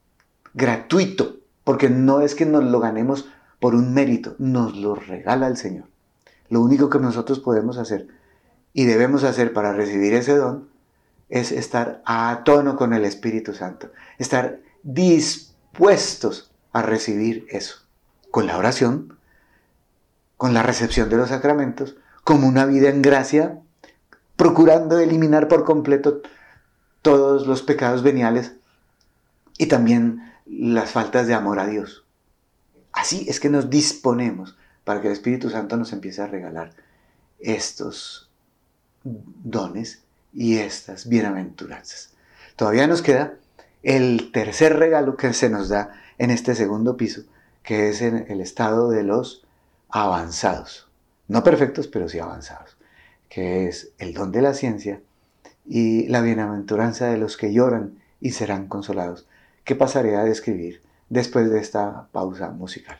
gratuito, 0.54 1.36
porque 1.62 1.88
no 1.88 2.22
es 2.22 2.34
que 2.34 2.46
nos 2.46 2.64
lo 2.64 2.80
ganemos 2.80 3.28
por 3.60 3.76
un 3.76 3.94
mérito, 3.94 4.34
nos 4.38 4.74
lo 4.74 4.96
regala 4.96 5.46
el 5.46 5.56
Señor. 5.56 5.84
Lo 6.48 6.60
único 6.60 6.90
que 6.90 6.98
nosotros 6.98 7.38
podemos 7.38 7.78
hacer 7.78 8.08
y 8.72 8.86
debemos 8.86 9.22
hacer 9.22 9.52
para 9.52 9.72
recibir 9.72 10.14
ese 10.14 10.34
don 10.34 10.68
es 11.28 11.52
estar 11.52 12.02
a 12.06 12.42
tono 12.44 12.76
con 12.76 12.92
el 12.92 13.04
Espíritu 13.04 13.54
Santo, 13.54 13.92
estar 14.18 14.60
dispuestos 14.82 16.50
a 16.72 16.82
recibir 16.82 17.46
eso, 17.50 17.76
con 18.30 18.46
la 18.46 18.56
oración, 18.56 19.18
con 20.36 20.54
la 20.54 20.62
recepción 20.62 21.10
de 21.10 21.18
los 21.18 21.28
sacramentos, 21.28 21.96
como 22.30 22.46
una 22.46 22.64
vida 22.64 22.90
en 22.90 23.02
gracia, 23.02 23.58
procurando 24.36 25.00
eliminar 25.00 25.48
por 25.48 25.64
completo 25.64 26.22
todos 27.02 27.48
los 27.48 27.62
pecados 27.62 28.04
veniales 28.04 28.52
y 29.58 29.66
también 29.66 30.32
las 30.46 30.92
faltas 30.92 31.26
de 31.26 31.34
amor 31.34 31.58
a 31.58 31.66
Dios. 31.66 32.04
Así 32.92 33.26
es 33.28 33.40
que 33.40 33.50
nos 33.50 33.68
disponemos 33.68 34.56
para 34.84 35.00
que 35.00 35.08
el 35.08 35.12
Espíritu 35.12 35.50
Santo 35.50 35.76
nos 35.76 35.92
empiece 35.92 36.22
a 36.22 36.28
regalar 36.28 36.70
estos 37.40 38.30
dones 39.02 40.04
y 40.32 40.58
estas 40.58 41.08
bienaventuranzas. 41.08 42.12
Todavía 42.54 42.86
nos 42.86 43.02
queda 43.02 43.34
el 43.82 44.30
tercer 44.30 44.78
regalo 44.78 45.16
que 45.16 45.32
se 45.32 45.50
nos 45.50 45.68
da 45.68 46.00
en 46.16 46.30
este 46.30 46.54
segundo 46.54 46.96
piso, 46.96 47.22
que 47.64 47.88
es 47.88 48.00
en 48.02 48.26
el 48.28 48.40
estado 48.40 48.88
de 48.88 49.02
los 49.02 49.44
avanzados. 49.88 50.89
No 51.30 51.44
perfectos, 51.44 51.86
pero 51.86 52.08
sí 52.08 52.18
avanzados, 52.18 52.76
que 53.28 53.68
es 53.68 53.92
el 53.98 54.14
don 54.14 54.32
de 54.32 54.42
la 54.42 54.52
ciencia 54.52 55.00
y 55.64 56.08
la 56.08 56.22
bienaventuranza 56.22 57.06
de 57.06 57.18
los 57.18 57.36
que 57.36 57.52
lloran 57.52 58.00
y 58.20 58.32
serán 58.32 58.66
consolados, 58.66 59.28
que 59.62 59.76
pasaré 59.76 60.16
a 60.16 60.24
describir 60.24 60.82
después 61.08 61.48
de 61.48 61.60
esta 61.60 62.08
pausa 62.10 62.50
musical. 62.50 62.98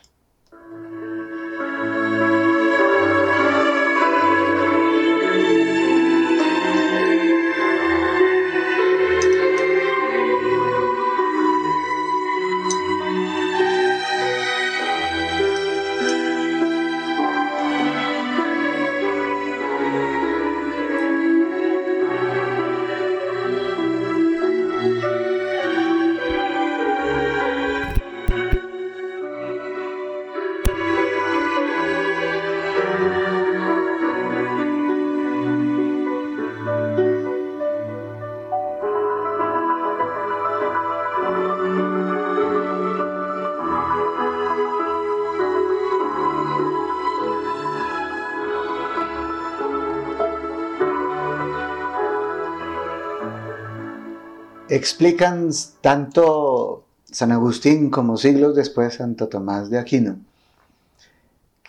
Explican 54.75 55.49
tanto 55.81 56.85
San 57.05 57.31
Agustín 57.31 57.89
como 57.89 58.17
siglos 58.17 58.55
después 58.55 58.95
Santo 58.95 59.27
Tomás 59.27 59.69
de 59.69 59.79
Aquino 59.79 60.17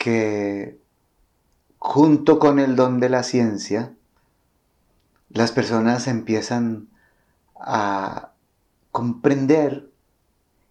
que 0.03 0.81
junto 1.79 2.41
con 2.41 2.59
el 2.59 2.75
don 2.75 2.99
de 2.99 3.09
la 3.09 3.23
ciencia, 3.23 3.95
las 5.31 5.53
personas 5.53 6.09
empiezan 6.09 6.89
a 7.55 8.33
comprender 8.91 9.89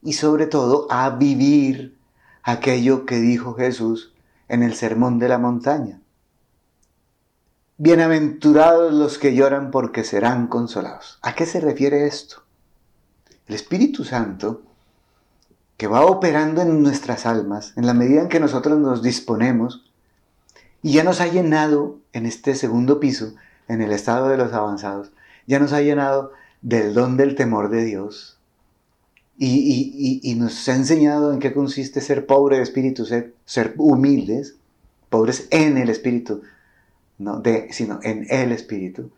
y 0.01 0.13
sobre 0.13 0.47
todo 0.47 0.87
a 0.89 1.11
vivir 1.11 1.97
aquello 2.43 3.05
que 3.05 3.21
dijo 3.21 3.53
Jesús 3.53 4.13
en 4.49 4.63
el 4.63 4.73
Sermón 4.73 5.17
de 5.17 5.29
la 5.29 5.37
Montaña. 5.37 6.00
Bienaventurados 7.83 8.93
los 8.93 9.17
que 9.17 9.33
lloran 9.33 9.71
porque 9.71 10.03
serán 10.03 10.45
consolados. 10.45 11.17
¿A 11.23 11.33
qué 11.33 11.47
se 11.47 11.59
refiere 11.59 12.05
esto? 12.05 12.43
El 13.47 13.55
Espíritu 13.55 14.03
Santo, 14.03 14.61
que 15.77 15.87
va 15.87 16.05
operando 16.05 16.61
en 16.61 16.83
nuestras 16.83 17.25
almas, 17.25 17.73
en 17.77 17.87
la 17.87 17.95
medida 17.95 18.21
en 18.21 18.27
que 18.27 18.39
nosotros 18.39 18.77
nos 18.77 19.01
disponemos, 19.01 19.83
y 20.83 20.91
ya 20.91 21.03
nos 21.03 21.21
ha 21.21 21.27
llenado 21.27 21.97
en 22.13 22.27
este 22.27 22.53
segundo 22.53 22.99
piso, 22.99 23.33
en 23.67 23.81
el 23.81 23.93
estado 23.93 24.29
de 24.29 24.37
los 24.37 24.53
avanzados, 24.53 25.11
ya 25.47 25.57
nos 25.57 25.73
ha 25.73 25.81
llenado 25.81 26.33
del 26.61 26.93
don 26.93 27.17
del 27.17 27.33
temor 27.33 27.71
de 27.71 27.83
Dios, 27.83 28.37
y, 29.39 30.35
nos 30.37 30.69
ha 30.69 30.75
enseñado 30.75 31.33
en 31.33 31.39
qué 31.39 31.51
consiste 31.51 31.99
ser 31.99 32.27
pobre 32.27 32.57
de 32.57 32.61
espíritu, 32.61 33.05
ser, 33.05 33.33
ser 33.45 33.73
humildes, 33.77 34.57
pobres 35.09 35.47
en 35.49 35.79
el 35.79 35.89
espíritu, 35.89 36.43
no 37.21 37.39
de, 37.39 37.71
sino 37.71 37.99
en 38.03 38.25
el 38.29 38.51
Espíritu, 38.51 39.12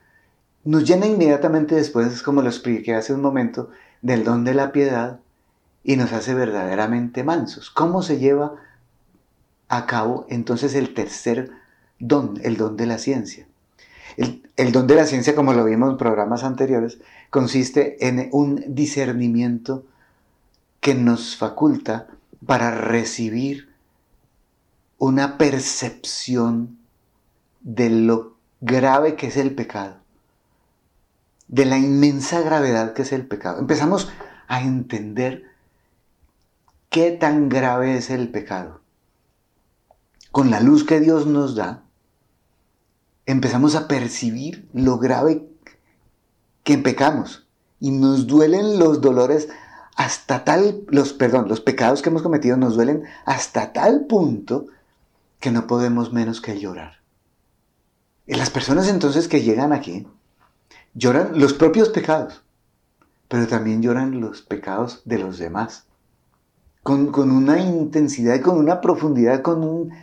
nos 0.63 0.85
llena 0.85 1.05
inmediatamente 1.05 1.75
después, 1.75 2.21
como 2.21 2.41
lo 2.41 2.49
expliqué 2.49 2.95
hace 2.95 3.13
un 3.13 3.21
momento, 3.21 3.69
del 4.01 4.23
don 4.23 4.43
de 4.43 4.53
la 4.53 4.71
piedad 4.71 5.19
y 5.83 5.95
nos 5.95 6.13
hace 6.13 6.33
verdaderamente 6.33 7.23
mansos. 7.23 7.69
¿Cómo 7.69 8.01
se 8.01 8.19
lleva 8.19 8.55
a 9.67 9.85
cabo 9.85 10.25
entonces 10.29 10.75
el 10.75 10.93
tercer 10.93 11.51
don, 11.99 12.39
el 12.43 12.57
don 12.57 12.77
de 12.77 12.85
la 12.85 12.97
ciencia? 12.97 13.47
El, 14.15 14.43
el, 14.57 14.71
don 14.71 14.87
de 14.87 14.95
la 14.95 15.05
ciencia, 15.05 15.35
como 15.35 15.53
lo 15.53 15.65
vimos 15.65 15.89
en 15.89 15.97
programas 15.97 16.43
anteriores, 16.43 16.99
consiste 17.29 18.07
en 18.07 18.29
un 18.31 18.63
discernimiento 18.67 19.83
que 20.79 20.95
nos 20.95 21.35
faculta 21.35 22.07
para 22.45 22.71
recibir 22.71 23.69
una 24.97 25.37
percepción 25.37 26.77
de 27.63 27.89
lo 27.89 28.35
grave 28.61 29.15
que 29.15 29.27
es 29.27 29.37
el 29.37 29.55
pecado, 29.55 29.97
de 31.47 31.65
la 31.65 31.77
inmensa 31.77 32.41
gravedad 32.41 32.93
que 32.93 33.01
es 33.01 33.11
el 33.11 33.25
pecado. 33.25 33.59
Empezamos 33.59 34.11
a 34.47 34.61
entender 34.61 35.45
qué 36.89 37.11
tan 37.11 37.49
grave 37.49 37.97
es 37.97 38.09
el 38.09 38.29
pecado. 38.29 38.81
Con 40.31 40.51
la 40.51 40.59
luz 40.59 40.83
que 40.83 40.99
Dios 40.99 41.25
nos 41.25 41.55
da, 41.55 41.83
empezamos 43.25 43.75
a 43.75 43.87
percibir 43.87 44.67
lo 44.73 44.97
grave 44.97 45.47
que 46.63 46.77
pecamos 46.77 47.47
y 47.79 47.91
nos 47.91 48.27
duelen 48.27 48.79
los 48.79 49.01
dolores 49.01 49.49
hasta 49.95 50.43
tal, 50.43 50.83
los, 50.87 51.13
perdón, 51.13 51.47
los 51.47 51.61
pecados 51.61 52.01
que 52.01 52.09
hemos 52.09 52.23
cometido 52.23 52.57
nos 52.57 52.75
duelen 52.75 53.03
hasta 53.25 53.73
tal 53.73 54.05
punto 54.07 54.65
que 55.39 55.51
no 55.51 55.67
podemos 55.67 56.11
menos 56.11 56.41
que 56.41 56.59
llorar. 56.59 57.02
Las 58.25 58.49
personas 58.49 58.87
entonces 58.87 59.27
que 59.27 59.41
llegan 59.41 59.73
aquí 59.73 60.07
lloran 60.93 61.39
los 61.39 61.53
propios 61.53 61.89
pecados, 61.89 62.43
pero 63.27 63.47
también 63.47 63.81
lloran 63.81 64.21
los 64.21 64.41
pecados 64.41 65.01
de 65.05 65.19
los 65.19 65.37
demás. 65.37 65.85
Con, 66.83 67.11
con 67.11 67.31
una 67.31 67.59
intensidad, 67.59 68.41
con 68.41 68.57
una 68.57 68.81
profundidad, 68.81 69.41
con 69.41 69.63
un, 69.63 69.93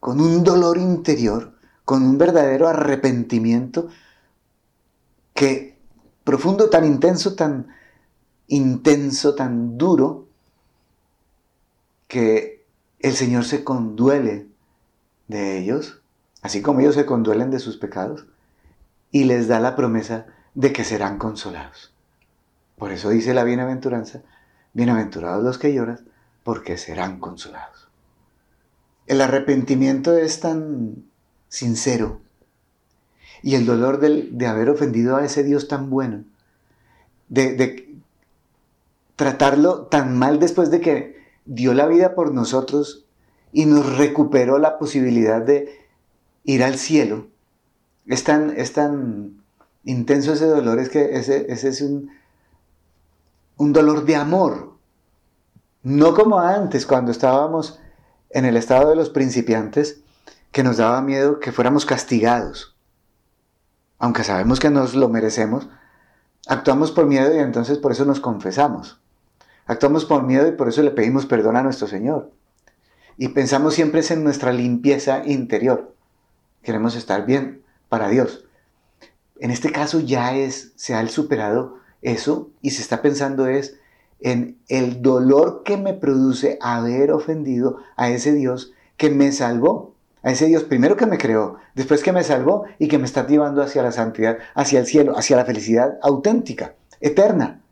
con 0.00 0.20
un 0.20 0.44
dolor 0.44 0.78
interior, 0.78 1.54
con 1.84 2.02
un 2.02 2.18
verdadero 2.18 2.68
arrepentimiento 2.68 3.88
que 5.34 5.78
profundo, 6.24 6.68
tan 6.68 6.84
intenso, 6.84 7.34
tan 7.34 7.68
intenso, 8.48 9.34
tan 9.34 9.78
duro, 9.78 10.26
que 12.08 12.66
el 12.98 13.14
Señor 13.14 13.44
se 13.44 13.64
conduele 13.64 14.48
de 15.28 15.58
ellos, 15.58 15.97
así 16.48 16.62
como 16.62 16.80
ellos 16.80 16.94
se 16.94 17.04
conduelen 17.04 17.50
de 17.50 17.58
sus 17.58 17.76
pecados, 17.76 18.24
y 19.10 19.24
les 19.24 19.48
da 19.48 19.60
la 19.60 19.76
promesa 19.76 20.24
de 20.54 20.72
que 20.72 20.82
serán 20.82 21.18
consolados. 21.18 21.92
Por 22.78 22.90
eso 22.90 23.10
dice 23.10 23.34
la 23.34 23.44
bienaventuranza, 23.44 24.22
bienaventurados 24.72 25.44
los 25.44 25.58
que 25.58 25.74
lloran, 25.74 26.08
porque 26.44 26.78
serán 26.78 27.20
consolados. 27.20 27.88
El 29.06 29.20
arrepentimiento 29.20 30.16
es 30.16 30.40
tan 30.40 31.04
sincero 31.48 32.22
y 33.42 33.54
el 33.54 33.66
dolor 33.66 34.00
de, 34.00 34.46
haber 34.46 34.70
ofendido 34.70 35.16
a 35.16 35.26
ese 35.26 35.42
Dios 35.42 35.68
tan 35.68 35.90
bueno, 35.90 36.24
de 37.28 37.94
tratarlo 39.16 39.82
tan 39.82 40.18
mal 40.18 40.40
después 40.40 40.70
de 40.70 40.80
que 40.80 41.18
dio 41.44 41.74
la 41.74 41.86
vida 41.86 42.14
por 42.14 42.32
nosotros 42.32 43.04
y 43.52 43.66
nos 43.66 43.98
recuperó 43.98 44.58
la 44.58 44.78
posibilidad 44.78 45.42
de 45.42 45.87
ir 46.48 46.64
al 46.64 46.78
cielo. 46.78 47.28
Es 48.06 48.24
tan, 48.24 48.54
es 48.56 48.72
tan 48.72 49.42
intenso 49.84 50.32
ese 50.32 50.46
dolor, 50.46 50.78
es 50.78 50.88
que 50.88 51.16
ese, 51.18 51.46
es 51.50 51.82
un, 51.82 52.10
un 53.58 53.72
dolor 53.74 54.06
de 54.06 54.16
amor. 54.16 54.78
No 55.82 56.14
como 56.14 56.40
antes, 56.40 56.86
cuando 56.86 57.12
estábamos 57.12 57.78
en 58.30 58.46
el 58.46 58.56
estado 58.56 58.88
de 58.88 58.96
los 58.96 59.10
principiantes, 59.10 60.00
que 60.50 60.62
nos 60.62 60.78
daba 60.78 61.02
miedo 61.02 61.38
que 61.38 61.52
fuéramos 61.52 61.84
castigados. 61.84 62.74
Aunque 63.98 64.24
sabemos 64.24 64.58
que 64.58 64.70
nos 64.70 64.94
lo 64.94 65.10
merecemos, 65.10 65.68
actuamos 66.46 66.92
por 66.92 67.04
miedo 67.04 67.34
y 67.34 67.40
entonces 67.40 67.76
por 67.76 67.92
eso 67.92 68.06
nos 68.06 68.20
confesamos. 68.20 69.02
Actuamos 69.66 70.06
por 70.06 70.22
miedo 70.22 70.48
y 70.48 70.52
por 70.52 70.68
eso 70.68 70.82
le 70.82 70.92
pedimos 70.92 71.26
perdón 71.26 71.56
a 71.56 71.62
nuestro 71.62 71.88
Señor. 71.88 72.30
Y 73.18 73.28
pensamos 73.28 73.74
siempre 73.74 74.00
en 74.08 74.24
nuestra 74.24 74.50
limpieza 74.50 75.26
interior. 75.26 75.97
Queremos 76.62 76.96
estar 76.96 77.26
bien 77.26 77.62
para 77.88 78.08
Dios. 78.08 78.44
En 79.40 79.50
este 79.50 79.70
caso 79.70 80.00
ya 80.00 80.34
es, 80.36 80.72
se 80.76 80.94
ha 80.94 81.06
superado 81.08 81.78
eso 82.02 82.50
y 82.62 82.70
se 82.70 82.82
está 82.82 83.02
pensando 83.02 83.46
es 83.46 83.78
en 84.20 84.58
el 84.68 85.00
dolor 85.00 85.62
que 85.64 85.76
me 85.76 85.94
produce 85.94 86.58
haber 86.60 87.12
ofendido 87.12 87.78
a 87.96 88.10
ese 88.10 88.32
Dios 88.32 88.72
que 88.96 89.10
me 89.10 89.32
salvó. 89.32 89.94
A 90.22 90.32
ese 90.32 90.46
Dios 90.46 90.64
primero 90.64 90.96
que 90.96 91.06
me 91.06 91.16
creó, 91.16 91.58
después 91.76 92.02
que 92.02 92.12
me 92.12 92.24
salvó 92.24 92.64
y 92.80 92.88
que 92.88 92.98
me 92.98 93.04
está 93.04 93.24
llevando 93.24 93.62
hacia 93.62 93.84
la 93.84 93.92
santidad, 93.92 94.38
hacia 94.54 94.80
el 94.80 94.86
cielo, 94.86 95.16
hacia 95.16 95.36
la 95.36 95.44
felicidad 95.44 95.96
auténtica, 96.02 96.74
eterna 97.00 97.62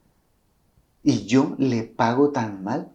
y 1.06 1.24
yo 1.24 1.54
le 1.58 1.84
pago 1.84 2.30
tan 2.30 2.64
mal. 2.64 2.88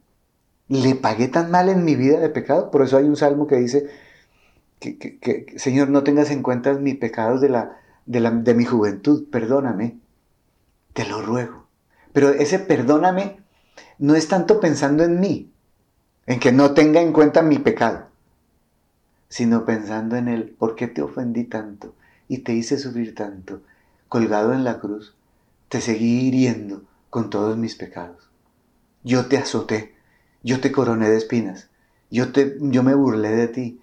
Le 0.67 0.95
pagué 0.95 1.30
tan 1.30 1.49
mal 1.49 1.69
en 1.69 1.86
mi 1.86 1.95
vida 1.95 2.19
de 2.19 2.27
pecado. 2.27 2.69
Por 2.69 2.82
eso 2.82 2.97
hay 2.97 3.06
un 3.06 3.15
salmo 3.15 3.47
que 3.47 3.56
dice, 3.56 3.88
que, 4.82 5.54
Señor, 5.58 5.89
no 5.89 6.04
tengas 6.04 6.32
en 6.32 6.41
cuenta 6.41 6.74
mis 6.74 6.96
pecados 6.96 7.39
de, 7.39 7.50
la, 7.50 7.78
de, 8.08 8.20
la, 8.20 8.32
de 8.32 8.54
mi 8.56 8.65
juventud, 8.65 9.30
perdóname. 9.30 10.00
Te 10.94 11.06
lo 11.06 11.22
ruego. 11.22 11.67
Pero 12.12 12.30
ese 12.30 12.60
perdóname 12.60 13.38
no 14.00 14.15
es 14.15 14.28
tanto 14.28 14.60
pensando 14.60 15.04
en 15.04 15.20
mí, 15.20 15.52
en 16.26 16.39
que 16.39 16.52
no 16.52 16.74
tenga 16.74 17.02
en 17.02 17.13
cuenta 17.13 17.44
mi 17.44 17.60
pecado, 17.60 18.08
sino 19.30 19.65
pensando 19.65 20.15
en 20.15 20.28
el 20.28 20.50
por 20.50 20.76
qué 20.76 20.88
te 20.88 21.02
ofendí 21.02 21.44
tanto 21.44 21.94
y 22.28 22.39
te 22.39 22.54
hice 22.54 22.80
sufrir 22.80 23.13
tanto. 23.15 23.62
Colgado 24.10 24.52
en 24.54 24.63
la 24.63 24.80
cruz, 24.80 25.15
te 25.70 25.80
seguí 25.80 26.28
hiriendo, 26.28 26.84
con 27.10 27.30
todos 27.30 27.56
mis 27.58 27.76
pecados. 27.76 28.30
Yo 29.04 29.28
te 29.28 29.38
azoté, 29.38 29.96
yo 30.44 30.60
te 30.60 30.72
coroné 30.72 31.10
de 31.10 31.17
espinas, 31.17 31.70
yo, 32.10 32.32
te, 32.32 32.58
yo 32.60 32.84
me 32.84 32.96
burlé 32.96 33.30
de 33.30 33.48
ti, 33.48 33.81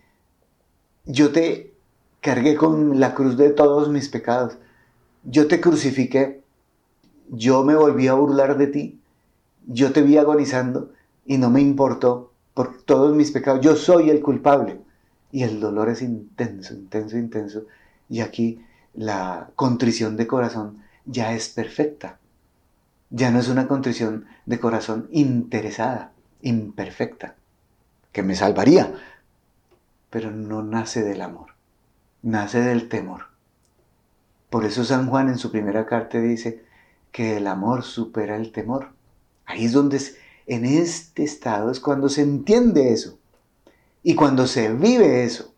yo 1.08 1.32
te 1.32 1.72
cargué 2.20 2.54
con 2.54 3.00
la 3.00 3.14
cruz 3.14 3.36
de 3.38 3.50
todos 3.50 3.88
mis 3.88 4.08
pecados, 4.08 4.58
yo 5.24 5.48
te 5.48 5.60
crucifiqué, 5.60 6.42
yo 7.30 7.64
me 7.64 7.74
volví 7.74 8.08
a 8.08 8.14
burlar 8.14 8.58
de 8.58 8.66
ti, 8.66 9.00
yo 9.66 9.92
te 9.92 10.02
vi 10.02 10.18
agonizando 10.18 10.92
y 11.26 11.38
no 11.38 11.50
me 11.50 11.62
importó 11.62 12.32
por 12.52 12.82
todos 12.82 13.16
mis 13.16 13.30
pecados, 13.30 13.62
yo 13.62 13.74
soy 13.74 14.10
el 14.10 14.20
culpable. 14.20 14.80
Y 15.32 15.42
el 15.42 15.60
dolor 15.60 15.90
es 15.90 16.02
intenso, 16.02 16.74
intenso, 16.74 17.16
intenso. 17.18 17.64
Y 18.08 18.20
aquí 18.20 18.60
la 18.94 19.50
contrición 19.54 20.16
de 20.16 20.26
corazón 20.26 20.82
ya 21.04 21.34
es 21.34 21.48
perfecta. 21.48 22.18
Ya 23.10 23.30
no 23.30 23.38
es 23.38 23.48
una 23.48 23.68
contrición 23.68 24.26
de 24.46 24.58
corazón 24.58 25.08
interesada, 25.10 26.12
imperfecta, 26.42 27.34
que 28.12 28.22
me 28.22 28.34
salvaría, 28.34 28.94
pero 30.10 30.30
no 30.30 30.62
nace 30.62 31.02
del 31.02 31.20
amor, 31.22 31.54
nace 32.22 32.60
del 32.60 32.88
temor. 32.88 33.26
Por 34.50 34.64
eso 34.64 34.84
San 34.84 35.08
Juan 35.08 35.28
en 35.28 35.38
su 35.38 35.50
primera 35.50 35.86
carta 35.86 36.18
dice 36.18 36.64
que 37.12 37.36
el 37.36 37.46
amor 37.46 37.82
supera 37.82 38.36
el 38.36 38.52
temor. 38.52 38.92
Ahí 39.44 39.66
es 39.66 39.72
donde, 39.72 40.00
en 40.46 40.64
este 40.64 41.24
estado 41.24 41.70
es 41.70 41.80
cuando 41.80 42.08
se 42.08 42.22
entiende 42.22 42.92
eso 42.92 43.18
y 44.02 44.14
cuando 44.14 44.46
se 44.46 44.72
vive 44.72 45.24
eso. 45.24 45.54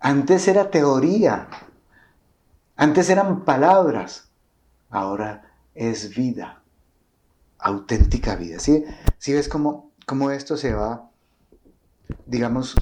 Antes 0.00 0.46
era 0.46 0.70
teoría, 0.70 1.48
antes 2.76 3.10
eran 3.10 3.44
palabras, 3.44 4.30
ahora 4.90 5.50
es 5.74 6.14
vida, 6.14 6.62
auténtica 7.58 8.36
vida. 8.36 8.58
¿Sí, 8.60 8.84
ves 9.32 9.48
cómo, 9.48 9.90
cómo, 10.06 10.30
esto 10.30 10.56
se 10.56 10.74
va, 10.74 11.10
digamos, 12.26 12.76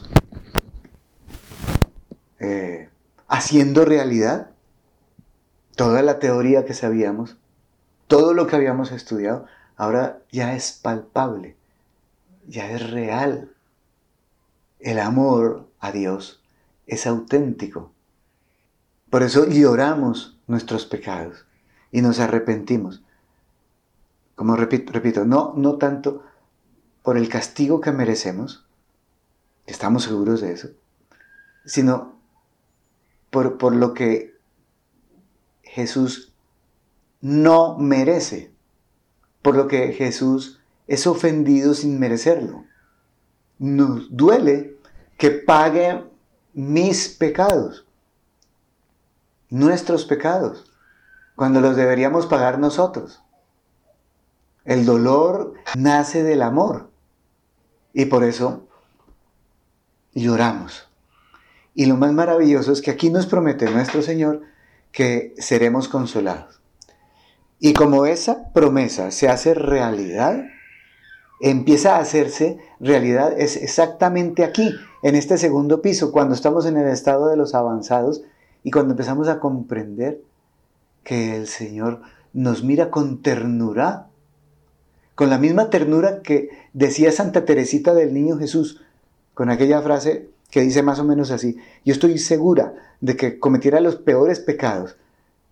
eh, 2.39 2.89
haciendo 3.29 3.85
realidad? 3.85 4.51
Toda 5.75 6.03
la 6.03 6.19
teoría 6.19 6.65
que 6.65 6.75
sabíamos, 6.75 7.37
todo 8.07 8.35
lo 8.35 8.47
que 8.47 8.57
habíamos 8.57 8.93
estudiado, 8.93 9.47
ahora 9.77 10.23
ya 10.31 10.55
es 10.55 10.73
palpable, 10.73 11.57
ya 12.47 12.71
es 12.71 12.91
real. 12.91 13.51
El 14.81 14.99
amor 14.99 15.69
a 15.81 15.93
Dios 15.93 16.43
es 16.87 17.07
auténtico. 17.07 17.93
Por 19.11 19.23
eso 19.23 19.47
lloramos 19.47 20.39
nuestros 20.47 20.87
pecados 20.87 21.45
y 21.91 22.03
nos 22.03 22.21
arrepentimos. 22.21 23.03
Como 24.35 24.57
repito, 24.57 24.93
repito, 24.93 25.25
no, 25.25 25.55
no 25.57 25.77
tanto 25.77 26.23
por 27.03 27.17
el 27.17 27.29
castigo 27.29 27.81
que 27.81 27.93
merecemos, 27.93 28.67
estamos 29.65 30.05
seguros 30.05 30.41
de 30.41 30.53
eso, 30.53 30.69
sino 31.65 32.16
por, 33.31 33.59
por 33.59 33.75
lo 33.75 33.95
que 33.95 34.37
Jesús 35.63 36.33
no 37.21 37.77
merece, 37.79 38.53
por 39.43 39.57
lo 39.57 39.69
que 39.69 39.93
Jesús 39.93 40.61
es 40.87 41.07
ofendido 41.07 41.75
sin 41.75 41.99
merecerlo. 41.99 42.65
Nos 43.59 44.15
duele 44.15 44.77
que 45.19 45.31
pague 45.31 46.05
mis 46.53 47.09
pecados, 47.09 47.87
nuestros 49.49 50.05
pecados 50.05 50.71
cuando 51.37 51.61
los 51.61 51.77
deberíamos 51.77 52.27
pagar 52.27 52.59
nosotros. 52.59 53.23
El 54.65 54.85
dolor 54.85 55.55
nace 55.77 56.23
del 56.25 56.43
amor. 56.43 56.91
Y 57.93 58.07
por 58.07 58.25
eso 58.25 58.67
lloramos. 60.13 60.89
Y 61.77 61.85
lo 61.85 61.99
más 61.99 62.13
maravilloso 62.15 62.73
es 62.73 62.81
que 62.81 62.91
aquí 62.91 63.11
nos 63.11 63.27
promete 63.27 63.71
nuestro 63.71 64.01
Señor 64.01 64.41
que 64.93 65.35
seremos 65.37 65.89
consolados. 65.89 66.59
Y 67.61 67.75
como 67.75 68.07
esa 68.07 68.51
promesa 68.55 69.11
se 69.11 69.29
hace 69.29 69.53
realidad, 69.53 70.43
empieza 71.39 71.97
a 71.97 72.01
hacerse 72.01 72.59
realidad, 72.81 73.39
es 73.39 73.57
exactamente 73.57 74.43
aquí, 74.43 74.75
en 75.03 75.17
este 75.17 75.37
segundo 75.37 75.83
piso, 75.83 76.13
cuando 76.13 76.35
estamos 76.35 76.65
en 76.65 76.79
el 76.79 76.89
estado 76.89 77.29
de 77.29 77.37
los 77.37 77.55
avanzados 77.55 78.23
y 78.65 78.71
cuando 78.71 78.95
empezamos 78.95 79.29
a 79.29 79.39
comprender 79.39 80.23
que 81.05 81.37
el 81.37 81.47
Señor 81.47 82.01
nos 82.33 82.65
mira 82.65 82.91
con 82.91 83.21
ternura, 83.21 84.07
con 85.15 85.29
la 85.29 85.37
misma 85.37 85.69
ternura 85.69 86.23
que 86.23 86.49
decía 86.73 87.13
Santa 87.13 87.45
Teresita 87.45 87.93
del 87.93 88.15
Niño 88.15 88.39
Jesús, 88.39 88.81
con 89.35 89.51
aquella 89.51 89.83
frase 89.83 90.31
que 90.57 90.63
dice 90.63 90.83
más 90.83 90.99
o 90.99 91.05
menos 91.05 91.31
así, 91.33 91.59
yo 91.85 91.93
estoy 91.93 92.17
segura 92.17 92.73
de 93.03 93.15
que 93.15 93.39
cometiera 93.39 93.79
los 93.79 93.97
peores 93.97 94.41
pecados 94.41 94.97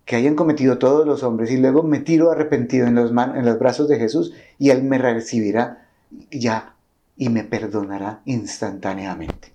que 0.03 0.15
hayan 0.15 0.33
cometido 0.33 0.79
todos 0.79 1.05
los 1.05 1.21
hombres 1.21 1.51
y 1.51 1.57
luego 1.57 1.83
me 1.83 1.99
tiro 1.99 2.31
arrepentido 2.31 2.87
en 2.87 2.95
los, 2.95 3.11
en 3.11 3.45
los 3.45 3.59
brazos 3.59 3.87
de 3.87 3.99
Jesús 3.99 4.33
y 4.57 4.71
Él 4.71 4.81
me 4.81 4.97
recibirá 4.97 5.85
ya 6.31 6.73
y 7.17 7.29
me 7.29 7.43
perdonará 7.43 8.23
instantáneamente. 8.25 9.53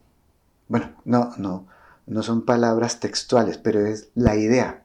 Bueno, 0.68 0.92
no, 1.04 1.32
no, 1.36 1.66
no 2.06 2.22
son 2.22 2.44
palabras 2.44 3.00
textuales, 3.00 3.58
pero 3.58 3.84
es 3.84 4.10
la 4.14 4.36
idea 4.36 4.84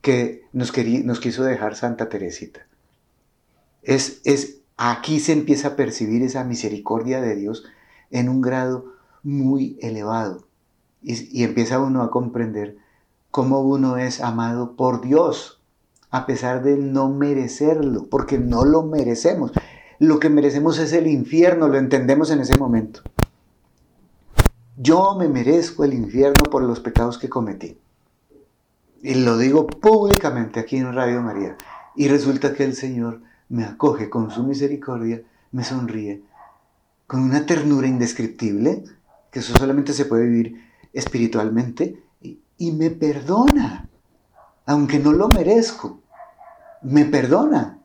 que 0.00 0.46
nos, 0.54 0.72
nos 1.04 1.20
quiso 1.20 1.44
dejar 1.44 1.76
Santa 1.76 2.08
Teresita. 2.08 2.66
Es, 3.82 4.22
es, 4.24 4.60
aquí 4.78 5.20
se 5.20 5.32
empieza 5.34 5.68
a 5.68 5.76
percibir 5.76 6.22
esa 6.22 6.44
misericordia 6.44 7.20
de 7.20 7.36
Dios 7.36 7.66
en 8.10 8.30
un 8.30 8.40
grado 8.40 9.01
muy 9.22 9.78
elevado. 9.80 10.44
Y, 11.02 11.40
y 11.40 11.44
empieza 11.44 11.80
uno 11.80 12.02
a 12.02 12.10
comprender 12.10 12.76
cómo 13.30 13.60
uno 13.60 13.96
es 13.96 14.20
amado 14.20 14.76
por 14.76 15.00
Dios, 15.00 15.60
a 16.10 16.26
pesar 16.26 16.62
de 16.62 16.76
no 16.76 17.08
merecerlo, 17.08 18.06
porque 18.08 18.38
no 18.38 18.64
lo 18.64 18.82
merecemos. 18.82 19.52
Lo 19.98 20.18
que 20.20 20.28
merecemos 20.28 20.78
es 20.78 20.92
el 20.92 21.06
infierno, 21.06 21.68
lo 21.68 21.78
entendemos 21.78 22.30
en 22.30 22.40
ese 22.40 22.58
momento. 22.58 23.00
Yo 24.76 25.14
me 25.18 25.28
merezco 25.28 25.84
el 25.84 25.94
infierno 25.94 26.50
por 26.50 26.62
los 26.62 26.80
pecados 26.80 27.18
que 27.18 27.28
cometí. 27.28 27.78
Y 29.02 29.14
lo 29.14 29.38
digo 29.38 29.66
públicamente 29.66 30.60
aquí 30.60 30.76
en 30.76 30.92
Radio 30.92 31.22
María. 31.22 31.56
Y 31.94 32.08
resulta 32.08 32.54
que 32.54 32.64
el 32.64 32.74
Señor 32.74 33.20
me 33.48 33.64
acoge 33.64 34.08
con 34.08 34.30
su 34.30 34.42
misericordia, 34.42 35.22
me 35.50 35.62
sonríe, 35.62 36.22
con 37.06 37.20
una 37.20 37.44
ternura 37.44 37.86
indescriptible, 37.86 38.84
que 39.32 39.40
eso 39.40 39.56
solamente 39.56 39.94
se 39.94 40.04
puede 40.04 40.26
vivir 40.26 40.70
espiritualmente, 40.92 42.00
y, 42.20 42.70
me 42.70 42.90
perdona, 42.90 43.88
aunque 44.66 45.00
no 45.00 45.12
lo 45.12 45.28
merezco. 45.28 46.00
Me 46.82 47.06
perdona, 47.06 47.80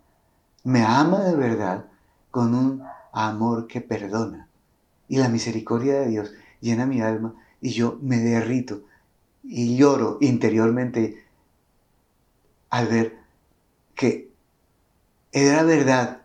me 0.63 0.83
ama 0.83 1.21
de 1.21 1.35
verdad 1.35 1.85
con 2.29 2.53
un 2.53 2.83
amor 3.11 3.65
que 3.65 3.81
perdona. 3.81 4.47
Y 5.07 5.17
la 5.17 5.29
misericordia 5.29 6.01
de 6.01 6.09
Dios 6.09 6.31
llena 6.61 6.85
mi 6.85 7.01
alma 7.01 7.33
y 7.59 7.71
yo 7.71 7.97
me 8.01 8.17
derrito 8.17 8.83
y 9.41 9.77
lloro 9.77 10.17
interiormente 10.21 11.25
al 12.69 12.87
ver 12.87 13.17
que 13.95 14.29
era 15.31 15.63
verdad 15.63 16.21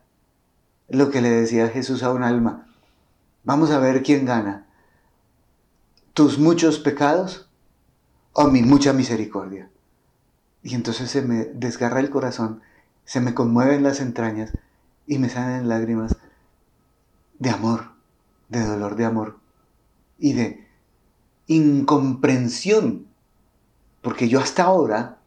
lo 0.88 1.10
que 1.10 1.22
le 1.22 1.30
decía 1.30 1.68
Jesús 1.68 2.02
a 2.02 2.12
un 2.12 2.22
alma. 2.22 2.66
Vamos 3.44 3.70
a 3.70 3.78
ver 3.78 4.02
quién 4.02 4.26
gana. 4.26 4.66
¿Tus 6.14 6.38
muchos 6.38 6.78
pecados 6.78 7.48
o 8.32 8.48
mi 8.48 8.62
mucha 8.62 8.92
misericordia? 8.92 9.70
Y 10.62 10.74
entonces 10.74 11.10
se 11.10 11.22
me 11.22 11.44
desgarra 11.44 12.00
el 12.00 12.10
corazón, 12.10 12.60
se 13.04 13.20
me 13.20 13.34
conmueven 13.34 13.82
las 13.82 14.00
entrañas 14.00 14.52
y 15.06 15.18
me 15.18 15.28
salen 15.28 15.68
lágrimas 15.68 16.16
de 17.38 17.50
amor, 17.50 17.92
de 18.48 18.64
dolor 18.64 18.96
de 18.96 19.04
amor 19.04 19.38
y 20.18 20.34
de 20.34 20.66
incomprensión 21.46 23.12
porque 24.02 24.28
yo 24.28 24.40
hasta 24.40 24.64
ahora 24.64 25.18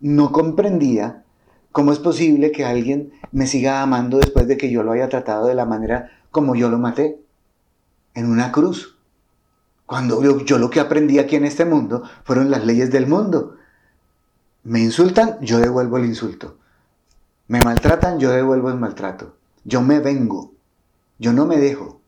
no 0.00 0.30
comprendía 0.32 1.24
cómo 1.72 1.92
es 1.92 1.98
posible 1.98 2.52
que 2.52 2.64
alguien 2.64 3.12
me 3.32 3.46
siga 3.46 3.82
amando 3.82 4.18
después 4.18 4.46
de 4.46 4.56
que 4.56 4.70
yo 4.70 4.82
lo 4.82 4.92
haya 4.92 5.08
tratado 5.08 5.46
de 5.46 5.54
la 5.54 5.64
manera 5.64 6.10
como 6.30 6.54
yo 6.54 6.68
lo 6.70 6.78
maté, 6.78 7.20
en 8.14 8.30
una 8.30 8.52
cruz. 8.52 8.98
Cuando 9.90 10.22
yo, 10.44 10.58
lo 10.58 10.70
que 10.70 10.78
aprendí 10.78 11.18
aquí 11.18 11.34
en 11.34 11.44
este 11.44 11.64
mundo 11.64 12.04
fueron 12.22 12.48
las 12.48 12.64
leyes 12.64 12.92
del 12.92 13.08
mundo. 13.08 13.56
Me 14.62 14.78
insultan, 14.78 15.38
yo 15.40 15.58
devuelvo 15.58 15.96
el 15.96 16.04
insulto. 16.04 16.58
Me 17.48 17.60
maltratan, 17.60 18.20
yo 18.20 18.30
devuelvo 18.30 18.68
el 18.70 18.78
maltrato. 18.78 19.34
Yo 19.64 19.82
me 19.82 19.98
vengo. 19.98 20.54
Yo 21.18 21.32
no 21.32 21.44
me 21.44 21.56
dejo. 21.56 22.00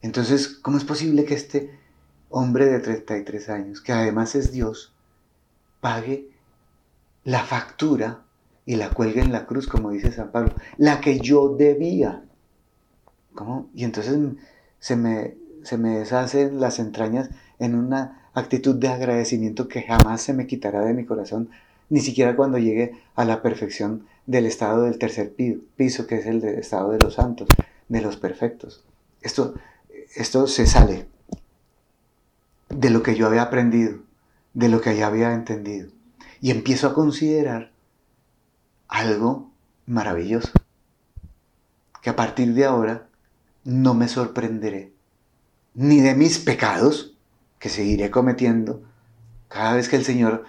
Entonces, 0.00 0.48
¿cómo 0.48 0.78
es 0.78 0.84
posible 0.84 1.26
que 1.26 1.34
este 1.34 1.78
hombre 2.30 2.64
de 2.64 2.78
33 2.78 3.50
años, 3.50 3.82
que 3.82 3.92
además 3.92 4.34
es 4.34 4.50
Dios, 4.50 4.94
pague 5.82 6.30
la 7.22 7.44
factura 7.44 8.22
y 8.64 8.76
la 8.76 8.88
cuelgue 8.88 9.20
en 9.20 9.32
la 9.32 9.44
cruz, 9.44 9.66
como 9.66 9.90
dice 9.90 10.10
San 10.10 10.32
Pablo, 10.32 10.54
la 10.78 11.02
que 11.02 11.20
yo 11.20 11.54
debía. 11.54 12.24
¿Cómo? 13.34 13.68
Y 13.74 13.84
entonces 13.84 14.16
se 14.78 14.96
me, 14.96 15.36
se 15.64 15.78
me 15.78 15.98
deshacen 15.98 16.60
las 16.60 16.78
entrañas 16.78 17.30
en 17.58 17.74
una 17.74 18.28
actitud 18.34 18.74
de 18.74 18.88
agradecimiento 18.88 19.68
que 19.68 19.82
jamás 19.82 20.22
se 20.22 20.32
me 20.32 20.46
quitará 20.46 20.80
de 20.80 20.94
mi 20.94 21.04
corazón, 21.04 21.50
ni 21.90 22.00
siquiera 22.00 22.36
cuando 22.36 22.58
llegue 22.58 22.94
a 23.14 23.24
la 23.24 23.42
perfección 23.42 24.06
del 24.26 24.46
estado 24.46 24.84
del 24.84 24.98
tercer 24.98 25.34
piso, 25.76 26.06
que 26.06 26.16
es 26.16 26.26
el 26.26 26.42
estado 26.44 26.92
de 26.92 26.98
los 26.98 27.14
santos, 27.14 27.48
de 27.88 28.00
los 28.00 28.16
perfectos. 28.16 28.84
Esto, 29.20 29.54
esto 30.14 30.46
se 30.46 30.66
sale 30.66 31.06
de 32.68 32.90
lo 32.90 33.02
que 33.02 33.14
yo 33.14 33.26
había 33.26 33.42
aprendido, 33.42 33.98
de 34.54 34.68
lo 34.68 34.80
que 34.80 34.96
ya 34.96 35.06
había 35.06 35.34
entendido. 35.34 35.90
Y 36.40 36.50
empiezo 36.50 36.88
a 36.88 36.94
considerar 36.94 37.70
algo 38.88 39.50
maravilloso, 39.86 40.52
que 42.00 42.10
a 42.10 42.16
partir 42.16 42.54
de 42.54 42.64
ahora 42.64 43.06
no 43.64 43.94
me 43.94 44.08
sorprenderé 44.08 44.91
ni 45.74 46.00
de 46.00 46.14
mis 46.14 46.38
pecados, 46.38 47.16
que 47.58 47.68
seguiré 47.68 48.10
cometiendo 48.10 48.82
cada 49.48 49.74
vez 49.74 49.88
que 49.88 49.96
el 49.96 50.04
Señor 50.04 50.44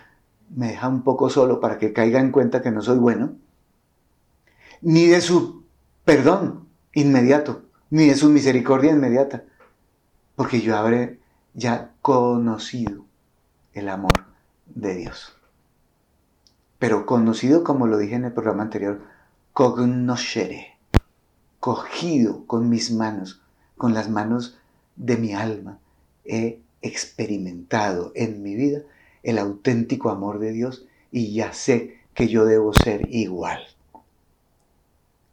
me 0.50 0.70
deja 0.70 0.88
un 0.88 1.04
poco 1.04 1.30
solo 1.30 1.60
para 1.60 1.78
que 1.78 1.94
caiga 1.94 2.20
en 2.20 2.32
cuenta 2.32 2.62
que 2.62 2.72
no 2.72 2.82
soy 2.82 2.98
bueno, 2.98 3.34
ni 4.82 5.08
de 5.08 5.22
su 5.22 5.64
perdón 6.06 6.68
inmediato, 6.94 7.64
ni 7.90 8.08
de 8.08 8.16
su 8.16 8.30
misericordia 8.30 8.92
inmediata, 8.92 9.44
porque 10.36 10.62
yo 10.62 10.78
habré 10.78 11.20
ya 11.54 11.92
conocido 12.02 13.06
el 13.74 13.90
amor 13.90 14.26
de 14.68 14.96
Dios. 14.96 15.36
Pero 16.80 17.06
conocido, 17.06 17.64
como 17.64 17.88
lo 17.88 17.98
dije 17.98 18.16
en 18.16 18.26
el 18.26 18.34
programa 18.34 18.64
anterior, 18.64 19.02
cognoscere, 19.54 20.78
cogido 21.60 22.46
con 22.46 22.70
mis 22.70 22.92
manos, 22.92 23.42
con 23.78 23.94
las 23.94 24.10
manos 24.10 24.58
de 24.96 25.18
mi 25.18 25.34
alma, 25.34 25.80
he 26.26 26.60
experimentado 26.82 28.12
en 28.16 28.44
mi 28.44 28.56
vida 28.56 28.82
el 29.24 29.38
auténtico 29.38 30.10
amor 30.10 30.40
de 30.40 30.52
Dios 30.52 30.86
y 31.12 31.34
ya 31.34 31.54
sé 31.54 32.00
que 32.14 32.28
yo 32.28 32.46
debo 32.46 32.74
ser 32.74 33.08
igual. 33.10 33.62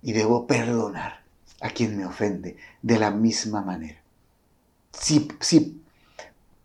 Y 0.02 0.12
debo 0.12 0.46
perdonar 0.46 1.20
a 1.60 1.70
quien 1.70 1.96
me 1.96 2.06
ofende 2.06 2.56
de 2.82 2.98
la 2.98 3.10
misma 3.10 3.60
manera. 3.62 4.00
Si, 4.92 5.28
si 5.40 5.80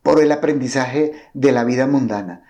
por 0.05 0.21
el 0.21 0.31
aprendizaje 0.31 1.13
de 1.33 1.51
la 1.51 1.63
vida 1.63 1.87
mundana. 1.87 2.43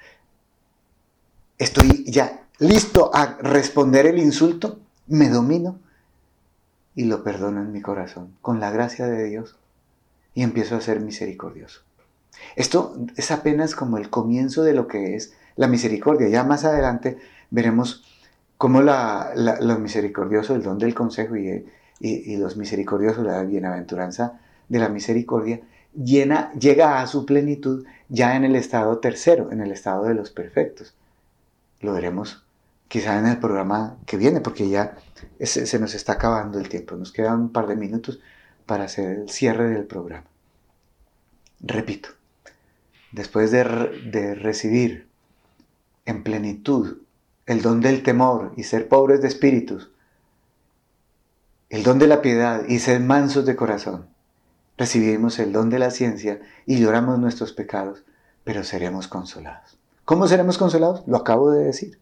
Estoy 1.58 2.04
ya 2.06 2.42
listo 2.60 3.12
a 3.16 3.38
responder 3.40 4.08
el 4.08 4.20
insulto, 4.20 4.82
me 5.08 5.30
domino 5.30 5.80
y 6.96 7.06
lo 7.06 7.24
perdono 7.24 7.62
en 7.62 7.72
mi 7.72 7.82
corazón, 7.82 8.36
con 8.42 8.60
la 8.60 8.72
gracia 8.72 9.08
de 9.08 9.24
Dios, 9.24 9.56
y 10.36 10.44
empiezo 10.44 10.76
a 10.76 10.82
ser 10.82 11.00
misericordioso. 11.00 11.82
Esto 12.56 12.96
es 13.16 13.32
apenas 13.32 13.74
como 13.74 13.98
el 13.98 14.10
comienzo 14.12 14.62
de 14.62 14.74
lo 14.74 14.88
que 14.88 15.16
es 15.16 15.34
la 15.56 15.68
misericordia. 15.68 16.28
Ya 16.30 16.44
más 16.44 16.66
adelante 16.66 17.18
veremos 17.50 18.04
cómo 18.58 18.82
la, 18.82 19.32
lo 19.36 19.80
misericordioso, 19.80 20.54
el 20.54 20.62
don 20.62 20.78
del 20.78 20.94
consejo 20.94 21.36
y, 21.36 21.66
y 22.00 22.38
los 22.38 22.58
misericordiosos, 22.58 23.26
la 23.26 23.42
bienaventuranza 23.44 24.40
de 24.70 24.80
la 24.80 24.90
misericordia, 24.90 25.62
llega 25.96 27.02
a 27.02 27.08
su 27.08 27.26
plenitud 27.26 27.86
ya 28.10 28.36
en 28.36 28.44
el 28.44 28.56
estado 28.56 29.00
tercero, 29.00 29.52
en 29.52 29.62
el 29.62 29.72
estado 29.72 30.04
de 30.04 30.14
los 30.14 30.32
perfectos. 30.32 30.94
Lo 31.80 31.94
veremos 31.94 32.46
quizá 32.88 33.18
en 33.20 33.28
el 33.28 33.40
programa 33.40 33.98
que 34.06 34.18
viene, 34.18 34.42
porque 34.42 34.70
ya 34.70 34.98
se, 35.40 35.80
nos 35.80 35.96
está 35.96 36.14
acabando 36.14 36.60
el 36.60 36.70
tiempo. 36.70 36.96
Nos 36.96 37.12
quedan 37.12 37.40
un 37.40 37.52
par 37.52 37.68
de 37.68 37.76
minutos 37.76 38.20
para 38.66 38.86
hacer 38.86 39.20
el 39.20 39.30
cierre 39.30 39.70
del 39.70 39.86
programa. 39.86 40.26
Repito, 41.60 42.10
después 43.12 43.52
de, 43.52 43.64
recibir 44.36 45.08
en 46.06 46.24
plenitud 46.24 46.98
el 47.46 47.62
don 47.62 47.82
del 47.82 48.04
temor 48.04 48.54
y 48.58 48.64
ser 48.64 48.88
pobres 48.88 49.22
de 49.22 49.28
espíritus, 49.28 49.92
el 51.70 51.84
don 51.84 52.00
de 52.00 52.08
la 52.08 52.22
piedad 52.22 52.68
y 52.68 52.80
ser 52.80 53.00
mansos 53.00 53.46
de 53.46 53.56
corazón, 53.56 54.08
recibimos 54.78 55.40
el 55.40 55.52
don 55.52 55.70
de 55.70 55.80
la 55.80 55.92
ciencia 55.92 56.42
y 56.66 56.80
lloramos 56.80 57.20
nuestros 57.20 57.54
pecados, 57.54 58.04
pero 58.44 58.64
seremos 58.64 59.08
consolados. 59.08 59.78
¿Cómo 60.04 60.28
seremos 60.28 60.58
consolados? 60.58 61.04
Lo 61.08 61.18
acabo 61.18 61.52
de 61.52 61.64
decir, 61.64 62.00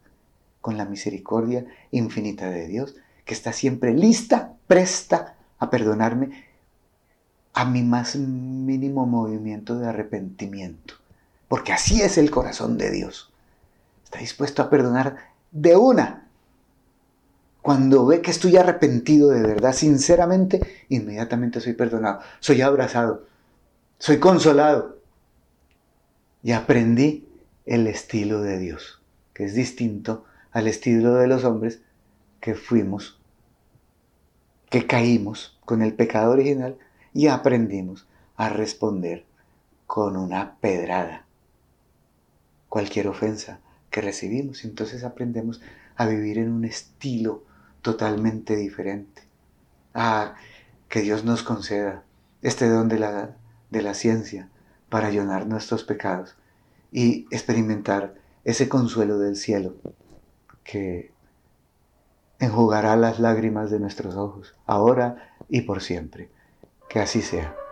con 0.60 0.78
la 0.78 0.86
misericordia 0.86 1.66
infinita 1.92 2.50
de 2.50 2.68
Dios, 2.68 2.96
que 3.26 3.34
está 3.34 3.54
siempre 3.54 3.94
lista, 3.94 4.54
presta 4.68 5.36
a 5.60 5.70
perdonarme 5.70 6.53
a 7.54 7.66
mi 7.66 7.84
más 7.84 8.16
mínimo 8.16 9.06
movimiento 9.06 9.78
de 9.78 9.88
arrepentimiento. 9.88 10.96
Porque 11.48 11.72
así 11.72 12.02
es 12.02 12.18
el 12.18 12.32
corazón 12.32 12.78
de 12.78 12.92
Dios. 12.92 13.32
Está 14.04 14.20
dispuesto 14.20 14.62
a 14.62 14.70
perdonar 14.70 15.18
de 15.52 15.76
una. 15.76 16.28
Cuando 17.62 18.06
ve 18.06 18.22
que 18.22 18.32
estoy 18.32 18.58
arrepentido 18.58 19.30
de 19.30 19.42
verdad, 19.42 19.74
sinceramente, 19.74 20.60
inmediatamente 20.90 21.62
soy 21.62 21.74
perdonado, 21.74 22.20
soy 22.40 22.62
abrazado, 22.62 23.26
soy 24.00 24.20
consolado. 24.20 24.98
Y 26.42 26.52
aprendí 26.52 27.26
el 27.66 27.88
estilo 27.88 28.42
de 28.42 28.60
Dios, 28.60 29.02
que 29.34 29.46
es 29.46 29.54
distinto 29.54 30.26
al 30.52 30.68
estilo 30.68 31.14
de 31.16 31.28
los 31.28 31.46
hombres 31.46 31.82
que 32.42 32.56
fuimos, 32.56 33.20
que 34.70 34.86
caímos 34.86 35.58
con 35.64 35.82
el 35.82 35.94
pecado 35.94 36.32
original 36.32 36.78
y 37.14 37.28
aprendimos 37.28 38.08
a 38.36 38.50
responder 38.50 39.26
con 39.86 40.18
una 40.18 40.56
pedrada. 40.60 41.26
Cualquier 42.70 43.08
ofensa 43.08 43.60
que 43.92 44.02
recibimos, 44.02 44.66
entonces 44.66 45.04
aprendemos 45.04 45.62
a 45.96 46.08
vivir 46.08 46.40
en 46.40 46.52
un 46.52 46.66
estilo 46.66 47.44
totalmente 47.82 48.56
diferente. 48.56 49.22
A 49.94 50.36
que 50.90 51.02
Dios 51.02 51.24
nos 51.24 51.44
conceda 51.44 52.04
este 52.42 52.68
don 52.68 52.88
de 52.88 53.00
la, 53.00 53.36
de 53.70 53.82
la 53.82 53.94
ciencia 53.94 54.50
para 54.90 55.12
llenar 55.12 55.46
nuestros 55.48 55.84
pecados 55.84 56.36
y 56.92 57.28
experimentar 57.32 58.16
ese 58.44 58.68
consuelo 58.70 59.20
del 59.20 59.36
cielo 59.36 59.76
que 60.64 61.12
enjugará 62.40 62.96
las 62.96 63.20
lágrimas 63.20 63.72
de 63.72 63.80
nuestros 63.80 64.16
ojos, 64.16 64.56
ahora 64.66 65.36
y 65.50 65.62
por 65.62 65.82
siempre. 65.82 66.30
Que 66.94 67.00
así 67.00 67.24
sea. 67.24 67.63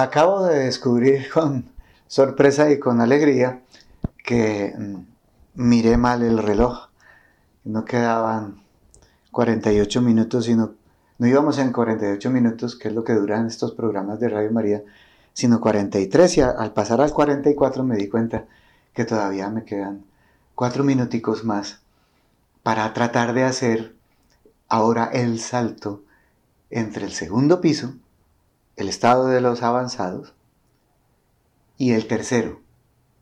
Acabo 0.00 0.44
de 0.44 0.60
descubrir 0.60 1.30
con 1.34 1.66
sorpresa 2.06 2.70
y 2.70 2.78
con 2.78 3.02
alegría 3.02 3.60
que 4.24 4.74
mm, 4.76 4.94
miré 5.56 5.98
mal 5.98 6.22
el 6.22 6.38
reloj. 6.38 6.88
No 7.64 7.84
quedaban 7.84 8.62
48 9.30 10.00
minutos, 10.00 10.46
sino 10.46 10.72
no 11.18 11.26
íbamos 11.26 11.58
en 11.58 11.70
48 11.70 12.30
minutos, 12.30 12.76
que 12.76 12.88
es 12.88 12.94
lo 12.94 13.04
que 13.04 13.12
duran 13.12 13.46
estos 13.46 13.72
programas 13.72 14.18
de 14.20 14.30
Radio 14.30 14.50
María, 14.50 14.82
sino 15.34 15.60
43 15.60 16.38
y 16.38 16.40
al 16.40 16.72
pasar 16.72 17.02
al 17.02 17.12
44 17.12 17.84
me 17.84 17.96
di 17.96 18.08
cuenta 18.08 18.46
que 18.94 19.04
todavía 19.04 19.50
me 19.50 19.64
quedan 19.64 20.06
cuatro 20.54 20.82
minuticos 20.82 21.44
más 21.44 21.82
para 22.62 22.90
tratar 22.94 23.34
de 23.34 23.44
hacer 23.44 23.94
ahora 24.66 25.10
el 25.12 25.40
salto 25.40 26.04
entre 26.70 27.04
el 27.04 27.12
segundo 27.12 27.60
piso 27.60 27.92
el 28.80 28.88
estado 28.88 29.26
de 29.26 29.42
los 29.42 29.62
avanzados, 29.62 30.32
y 31.76 31.92
el 31.92 32.06
tercero, 32.06 32.60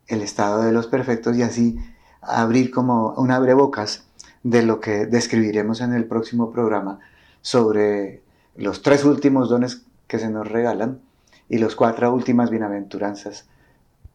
el 0.07 0.21
estado 0.21 0.61
de 0.61 0.71
los 0.71 0.87
perfectos, 0.87 1.35
y 1.35 1.43
así 1.43 1.77
abrir 2.21 2.71
como 2.71 3.13
un 3.15 3.29
abrebocas 3.29 4.05
de 4.43 4.63
lo 4.63 4.79
que 4.79 5.05
describiremos 5.05 5.81
en 5.81 5.93
el 5.93 6.05
próximo 6.05 6.49
programa 6.51 6.99
sobre 7.41 8.23
los 8.55 8.81
tres 8.83 9.03
últimos 9.03 9.49
dones 9.49 9.83
que 10.07 10.17
se 10.17 10.29
nos 10.29 10.47
regalan 10.47 11.01
y 11.49 11.57
los 11.57 11.75
cuatro 11.75 12.13
últimas 12.13 12.49
bienaventuranzas 12.49 13.49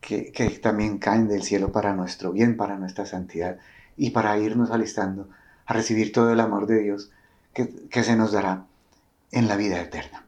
que, 0.01 0.33
también 0.63 0.97
caen 0.97 1.29
del 1.29 1.43
cielo 1.43 1.73
para 1.73 1.95
nuestro 1.95 2.33
bien, 2.33 2.57
para 2.57 2.79
nuestra 2.79 3.05
santidad 3.05 3.59
y 3.99 4.11
para 4.11 4.39
irnos 4.39 4.71
alistando 4.71 5.29
a 5.67 5.75
recibir 5.75 6.11
todo 6.11 6.31
el 6.31 6.41
amor 6.41 6.67
de 6.67 6.81
Dios 6.81 7.11
que 7.53 8.03
se 8.03 8.17
nos 8.17 8.33
dará 8.33 8.65
en 9.31 9.47
la 9.47 9.57
vida 9.57 9.81
eterna. 9.81 10.24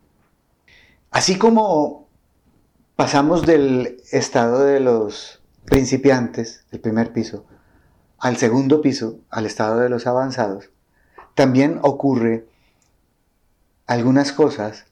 Así 1.17 1.39
como 1.39 2.11
pasamos 2.95 3.47
del 3.47 4.03
estado 4.13 4.63
de 4.65 4.81
los 4.81 5.43
principiantes, 5.65 6.67
el 6.73 6.81
primer 6.81 7.15
piso, 7.15 7.47
al 8.19 8.37
segundo 8.37 8.83
piso, 8.83 9.21
al 9.31 9.47
estado 9.47 9.79
de 9.79 9.89
los 9.89 10.07
avanzados, 10.07 10.69
también 11.35 11.79
ocurre 11.81 12.47
algunas 13.87 14.31
cosas 14.33 14.85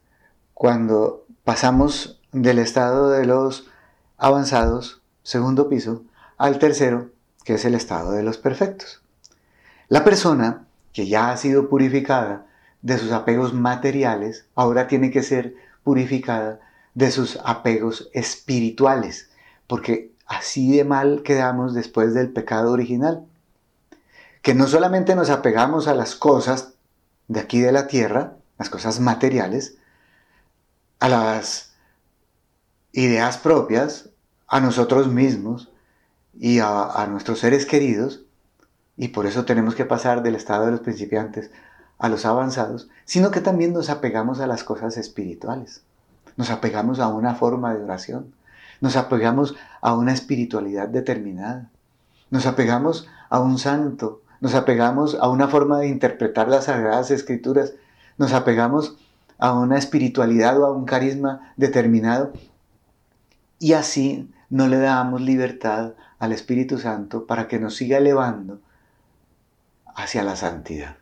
cuando 0.54 1.26
pasamos 1.44 2.22
del 2.32 2.58
estado 2.58 3.10
de 3.10 3.26
los 3.26 3.68
avanzados, 4.16 5.02
segundo 5.22 5.68
piso, 5.68 6.04
al 6.38 6.58
tercero, 6.58 7.10
que 7.44 7.56
es 7.56 7.66
el 7.66 7.74
estado 7.74 8.12
de 8.12 8.22
los 8.22 8.38
perfectos. 8.38 9.02
La 9.88 10.04
persona 10.04 10.64
que 10.94 11.06
ya 11.06 11.32
ha 11.32 11.36
sido 11.36 11.68
purificada 11.68 12.46
de 12.80 12.96
sus 12.96 13.12
apegos 13.12 13.52
materiales, 13.52 14.46
ahora 14.54 14.86
tiene 14.86 15.10
que 15.10 15.22
ser 15.22 15.54
purificada 15.84 16.60
de 16.94 17.10
sus 17.10 17.38
apegos 17.44 18.10
espirituales, 18.12 19.30
porque 19.66 20.12
así 20.26 20.76
de 20.76 20.84
mal 20.84 21.22
quedamos 21.22 21.74
después 21.74 22.14
del 22.14 22.32
pecado 22.32 22.72
original. 22.72 23.24
Que 24.42 24.54
no 24.54 24.66
solamente 24.66 25.14
nos 25.14 25.30
apegamos 25.30 25.86
a 25.86 25.94
las 25.94 26.14
cosas 26.14 26.74
de 27.28 27.40
aquí 27.40 27.60
de 27.60 27.72
la 27.72 27.86
tierra, 27.86 28.36
las 28.58 28.70
cosas 28.70 29.00
materiales, 29.00 29.76
a 31.00 31.08
las 31.08 31.74
ideas 32.92 33.38
propias, 33.38 34.10
a 34.46 34.60
nosotros 34.60 35.08
mismos 35.08 35.70
y 36.34 36.58
a, 36.58 36.84
a 36.84 37.06
nuestros 37.06 37.38
seres 37.40 37.66
queridos, 37.66 38.22
y 38.96 39.08
por 39.08 39.26
eso 39.26 39.44
tenemos 39.44 39.74
que 39.74 39.84
pasar 39.84 40.22
del 40.22 40.36
estado 40.36 40.66
de 40.66 40.72
los 40.72 40.80
principiantes 40.80 41.50
a 41.98 42.08
los 42.08 42.24
avanzados, 42.26 42.88
sino 43.04 43.30
que 43.30 43.40
también 43.40 43.72
nos 43.72 43.90
apegamos 43.90 44.40
a 44.40 44.46
las 44.46 44.64
cosas 44.64 44.96
espirituales. 44.96 45.82
Nos 46.36 46.50
apegamos 46.50 46.98
a 46.98 47.08
una 47.08 47.34
forma 47.34 47.74
de 47.74 47.82
oración. 47.82 48.34
Nos 48.80 48.96
apegamos 48.96 49.54
a 49.80 49.94
una 49.94 50.12
espiritualidad 50.12 50.88
determinada. 50.88 51.70
Nos 52.30 52.46
apegamos 52.46 53.08
a 53.30 53.40
un 53.40 53.58
santo. 53.58 54.22
Nos 54.40 54.54
apegamos 54.54 55.16
a 55.20 55.28
una 55.28 55.48
forma 55.48 55.78
de 55.78 55.88
interpretar 55.88 56.48
las 56.48 56.64
sagradas 56.64 57.10
escrituras. 57.10 57.74
Nos 58.18 58.32
apegamos 58.32 58.96
a 59.38 59.52
una 59.52 59.78
espiritualidad 59.78 60.60
o 60.60 60.66
a 60.66 60.72
un 60.72 60.84
carisma 60.84 61.52
determinado. 61.56 62.32
Y 63.58 63.74
así 63.74 64.30
no 64.50 64.68
le 64.68 64.78
damos 64.78 65.20
libertad 65.20 65.94
al 66.18 66.32
Espíritu 66.32 66.78
Santo 66.78 67.26
para 67.26 67.48
que 67.48 67.58
nos 67.58 67.76
siga 67.76 67.98
elevando 67.98 68.60
hacia 69.94 70.22
la 70.22 70.36
santidad. 70.36 70.96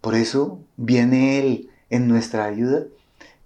Por 0.00 0.14
eso 0.14 0.60
viene 0.76 1.38
Él 1.38 1.70
en 1.90 2.08
nuestra 2.08 2.44
ayuda 2.44 2.84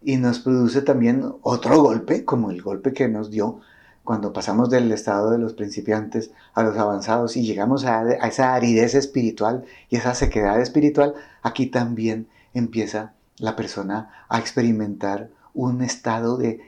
y 0.02 0.16
nos 0.18 0.38
produce 0.38 0.82
también 0.82 1.24
otro 1.42 1.82
golpe, 1.82 2.24
como 2.24 2.50
el 2.50 2.62
golpe 2.62 2.92
que 2.92 3.08
nos 3.08 3.30
dio 3.30 3.60
cuando 4.04 4.34
pasamos 4.34 4.68
del 4.68 4.92
estado 4.92 5.30
de 5.30 5.38
los 5.38 5.54
principiantes 5.54 6.30
a 6.52 6.62
los 6.62 6.76
avanzados 6.76 7.36
y 7.36 7.42
llegamos 7.42 7.86
a, 7.86 8.06
esa 8.26 8.54
aridez 8.54 8.94
espiritual 8.94 9.64
y 9.88 9.96
esa 9.96 10.14
sequedad 10.14 10.60
espiritual, 10.60 11.14
aquí 11.42 11.66
también 11.66 12.28
empieza 12.52 13.14
la 13.38 13.56
persona 13.56 14.10
a 14.28 14.38
experimentar 14.38 15.30
un 15.54 15.82
estado 15.82 16.36
de 16.36 16.60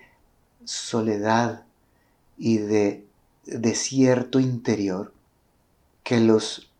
soledad 0.64 1.64
y 2.38 2.56
de 2.58 3.04
desierto 3.44 4.40
interior 4.40 5.12
que 6.02 6.20
los 6.20 6.70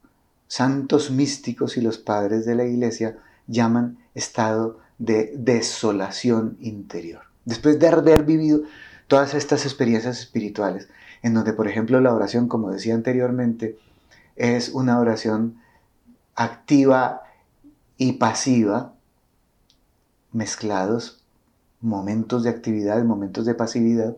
santos 0.48 1.10
místicos 1.10 1.76
y 1.76 1.80
los 1.80 1.98
padres 1.98 2.46
de 2.46 2.54
la 2.54 2.64
iglesia 2.64 3.18
llaman 3.46 3.98
estado 4.14 4.78
de 4.98 5.32
desolación 5.36 6.56
interior. 6.60 7.22
Después 7.44 7.78
de 7.78 7.88
haber 7.88 8.24
vivido 8.24 8.62
todas 9.06 9.34
estas 9.34 9.64
experiencias 9.64 10.18
espirituales, 10.18 10.88
en 11.22 11.34
donde, 11.34 11.52
por 11.52 11.68
ejemplo, 11.68 12.00
la 12.00 12.14
oración, 12.14 12.48
como 12.48 12.70
decía 12.70 12.94
anteriormente, 12.94 13.78
es 14.36 14.68
una 14.70 14.98
oración 14.98 15.60
activa 16.34 17.22
y 17.96 18.12
pasiva, 18.14 18.94
mezclados, 20.32 21.24
momentos 21.80 22.42
de 22.42 22.50
actividad, 22.50 23.02
momentos 23.04 23.46
de 23.46 23.54
pasividad, 23.54 24.16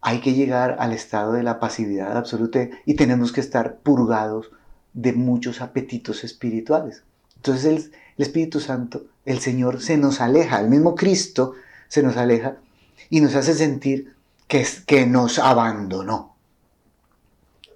hay 0.00 0.20
que 0.20 0.34
llegar 0.34 0.76
al 0.80 0.92
estado 0.92 1.32
de 1.32 1.42
la 1.42 1.58
pasividad 1.58 2.16
absoluta 2.16 2.68
y 2.84 2.94
tenemos 2.94 3.32
que 3.32 3.40
estar 3.40 3.78
purgados 3.78 4.50
de 4.94 5.12
muchos 5.12 5.60
apetitos 5.60 6.24
espirituales. 6.24 7.02
Entonces 7.36 7.64
el, 7.64 7.92
Espíritu 8.16 8.60
Santo, 8.60 9.06
el 9.24 9.40
Señor, 9.40 9.82
se 9.82 9.98
nos 9.98 10.20
aleja, 10.20 10.60
el 10.60 10.68
mismo 10.68 10.94
Cristo 10.94 11.54
se 11.88 12.02
nos 12.02 12.16
aleja 12.16 12.56
y 13.10 13.20
nos 13.20 13.34
hace 13.34 13.54
sentir 13.54 14.14
que, 14.46 14.60
es, 14.60 14.80
que 14.80 15.04
nos 15.04 15.40
abandonó, 15.40 16.36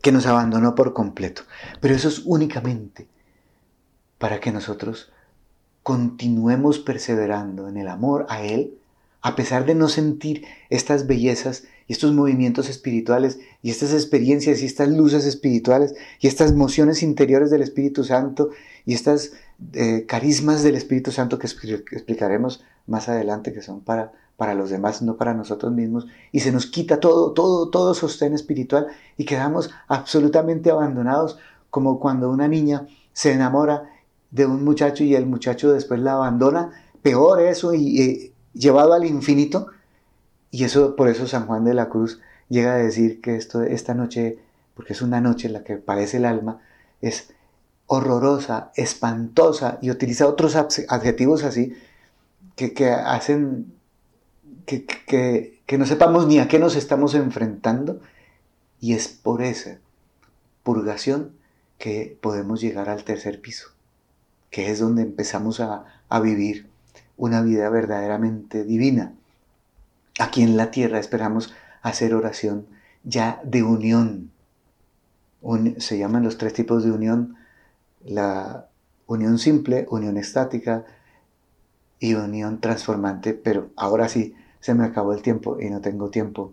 que 0.01 0.13
nos 0.13 0.27
abandonó 0.27 0.77
por 0.77 0.95
completo. 0.95 1.43
Pero 1.81 1.95
eso 1.95 2.07
es 2.09 2.23
únicamente 2.25 3.09
para 4.19 4.39
que 4.39 4.53
nosotros 4.53 5.11
continuemos 5.83 6.79
perseverando 6.79 7.69
en 7.69 7.79
el 7.79 7.89
amor 7.89 8.27
a 8.29 8.43
Él, 8.43 8.79
a 9.23 9.35
pesar 9.35 9.67
de 9.67 9.75
no 9.75 9.89
sentir 9.89 10.47
estas 10.71 11.09
bellezas 11.09 11.65
y 11.89 11.93
estos 11.93 12.13
movimientos 12.13 12.69
espirituales 12.69 13.41
y 13.63 13.71
estas 13.71 13.93
experiencias 13.93 14.63
y 14.63 14.67
estas 14.67 14.91
luces 14.91 15.25
espirituales 15.25 15.95
y 16.21 16.29
estas 16.29 16.53
emociones 16.53 17.03
interiores 17.03 17.51
del 17.51 17.63
Espíritu 17.63 18.05
Santo 18.05 18.51
y 18.85 18.93
estas 18.95 19.33
eh, 19.73 20.05
carismas 20.07 20.63
del 20.63 20.77
Espíritu 20.77 21.11
Santo 21.11 21.39
que 21.39 21.47
explicaremos 21.47 22.63
más 22.87 23.09
adelante 23.09 23.53
que 23.53 23.63
son 23.63 23.81
para, 23.81 24.13
para 24.37 24.55
los 24.55 24.71
demás, 24.71 25.03
no 25.03 25.17
para 25.17 25.35
nosotros 25.35 25.73
mismos, 25.73 26.07
y 26.31 26.41
se 26.41 26.53
nos 26.53 26.67
quita 26.67 27.01
todo, 27.01 27.33
todo, 27.33 27.71
todo 27.71 27.95
sostén 27.95 28.35
espiritual 28.35 28.87
y 29.17 29.25
quedamos 29.25 29.71
absolutamente 29.89 30.71
abandonados 30.71 31.39
como 31.71 31.99
cuando 31.99 32.31
una 32.31 32.49
niña 32.49 32.87
se 33.13 33.33
enamora 33.33 33.91
de 34.31 34.45
un 34.45 34.63
muchacho 34.63 35.05
y 35.05 35.15
el 35.15 35.25
muchacho 35.25 35.73
después 35.73 36.01
la 36.01 36.13
abandona, 36.13 36.71
peor 37.03 37.41
eso 37.41 37.75
y 37.75 38.33
llevado 38.53 38.93
al 38.93 39.07
infinito, 39.07 39.69
y 40.51 40.65
eso 40.65 40.97
por 40.97 41.09
eso 41.09 41.27
San 41.27 41.47
Juan 41.47 41.65
de 41.65 41.75
la 41.75 41.89
Cruz 41.89 42.21
llega 42.49 42.75
a 42.75 42.79
decir 42.79 43.21
que 43.21 43.37
esto, 43.37 43.63
esta 43.63 43.95
noche, 43.95 44.39
porque 44.75 44.93
es 44.93 45.03
una 45.03 45.21
noche 45.21 45.49
en 45.49 45.53
la 45.55 45.65
que 45.65 45.77
parece 45.77 46.19
el 46.19 46.25
alma, 46.25 46.61
es 47.01 47.31
horrorosa, 47.87 48.71
espantosa, 48.77 49.79
y 49.81 49.91
utiliza 49.91 50.27
otros 50.27 50.57
adjetivos 50.57 51.45
así 51.45 51.75
que, 52.55 52.91
hacen 52.91 53.73
que, 54.67 54.85
que, 54.85 55.61
que 55.65 55.79
no 55.79 55.87
sepamos 55.87 56.27
ni 56.27 56.39
a 56.39 56.49
qué 56.49 56.59
nos 56.59 56.77
estamos 56.77 57.15
enfrentando, 57.15 58.01
y 58.81 58.95
es 58.95 59.09
por 59.09 59.43
esa 59.43 59.79
purgación 60.63 61.33
que 61.79 62.19
podemos 62.21 62.61
llegar 62.61 62.89
al 62.89 63.05
tercer 63.05 63.41
piso, 63.41 63.69
que 64.51 64.71
es 64.71 64.81
donde 64.81 65.03
empezamos 65.03 65.61
a, 65.61 65.85
a 66.09 66.21
vivir 66.21 66.69
una 67.17 67.43
vida 67.43 67.69
verdaderamente 67.71 68.65
divina. 68.65 69.15
Aquí 70.19 70.43
en 70.43 70.57
la 70.57 70.71
tierra 70.71 70.99
esperamos 70.99 71.55
hacer 71.83 72.15
oración 72.15 72.67
ya 73.05 73.41
de 73.45 73.63
unión. 73.63 74.33
se 75.79 75.99
llaman 75.99 76.25
los 76.25 76.39
tres 76.39 76.53
tipos 76.53 76.85
de 76.85 76.91
unión, 76.91 77.37
la 78.05 78.69
unión 79.07 79.39
simple, 79.39 79.87
unión 79.91 80.17
estática 80.17 80.85
y 82.01 82.15
unión 82.15 82.61
transformante, 82.61 83.35
pero 83.35 83.71
ahora 83.77 84.09
sí 84.09 84.35
se 84.61 84.75
me 84.75 84.85
acabó 84.85 85.13
el 85.13 85.23
tiempo 85.23 85.59
y 85.61 85.71
no 85.71 85.81
tengo 85.81 86.11
tiempo 86.11 86.53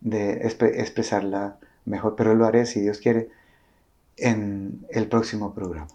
de 0.00 0.46
expresarla 0.46 1.58
mejor, 1.84 2.16
pero 2.16 2.34
lo 2.34 2.46
haré 2.46 2.66
si 2.66 2.80
Dios 2.80 2.98
quiere 2.98 3.28
en 4.16 4.86
el 4.90 5.08
próximo 5.08 5.54
programa. 5.54 5.88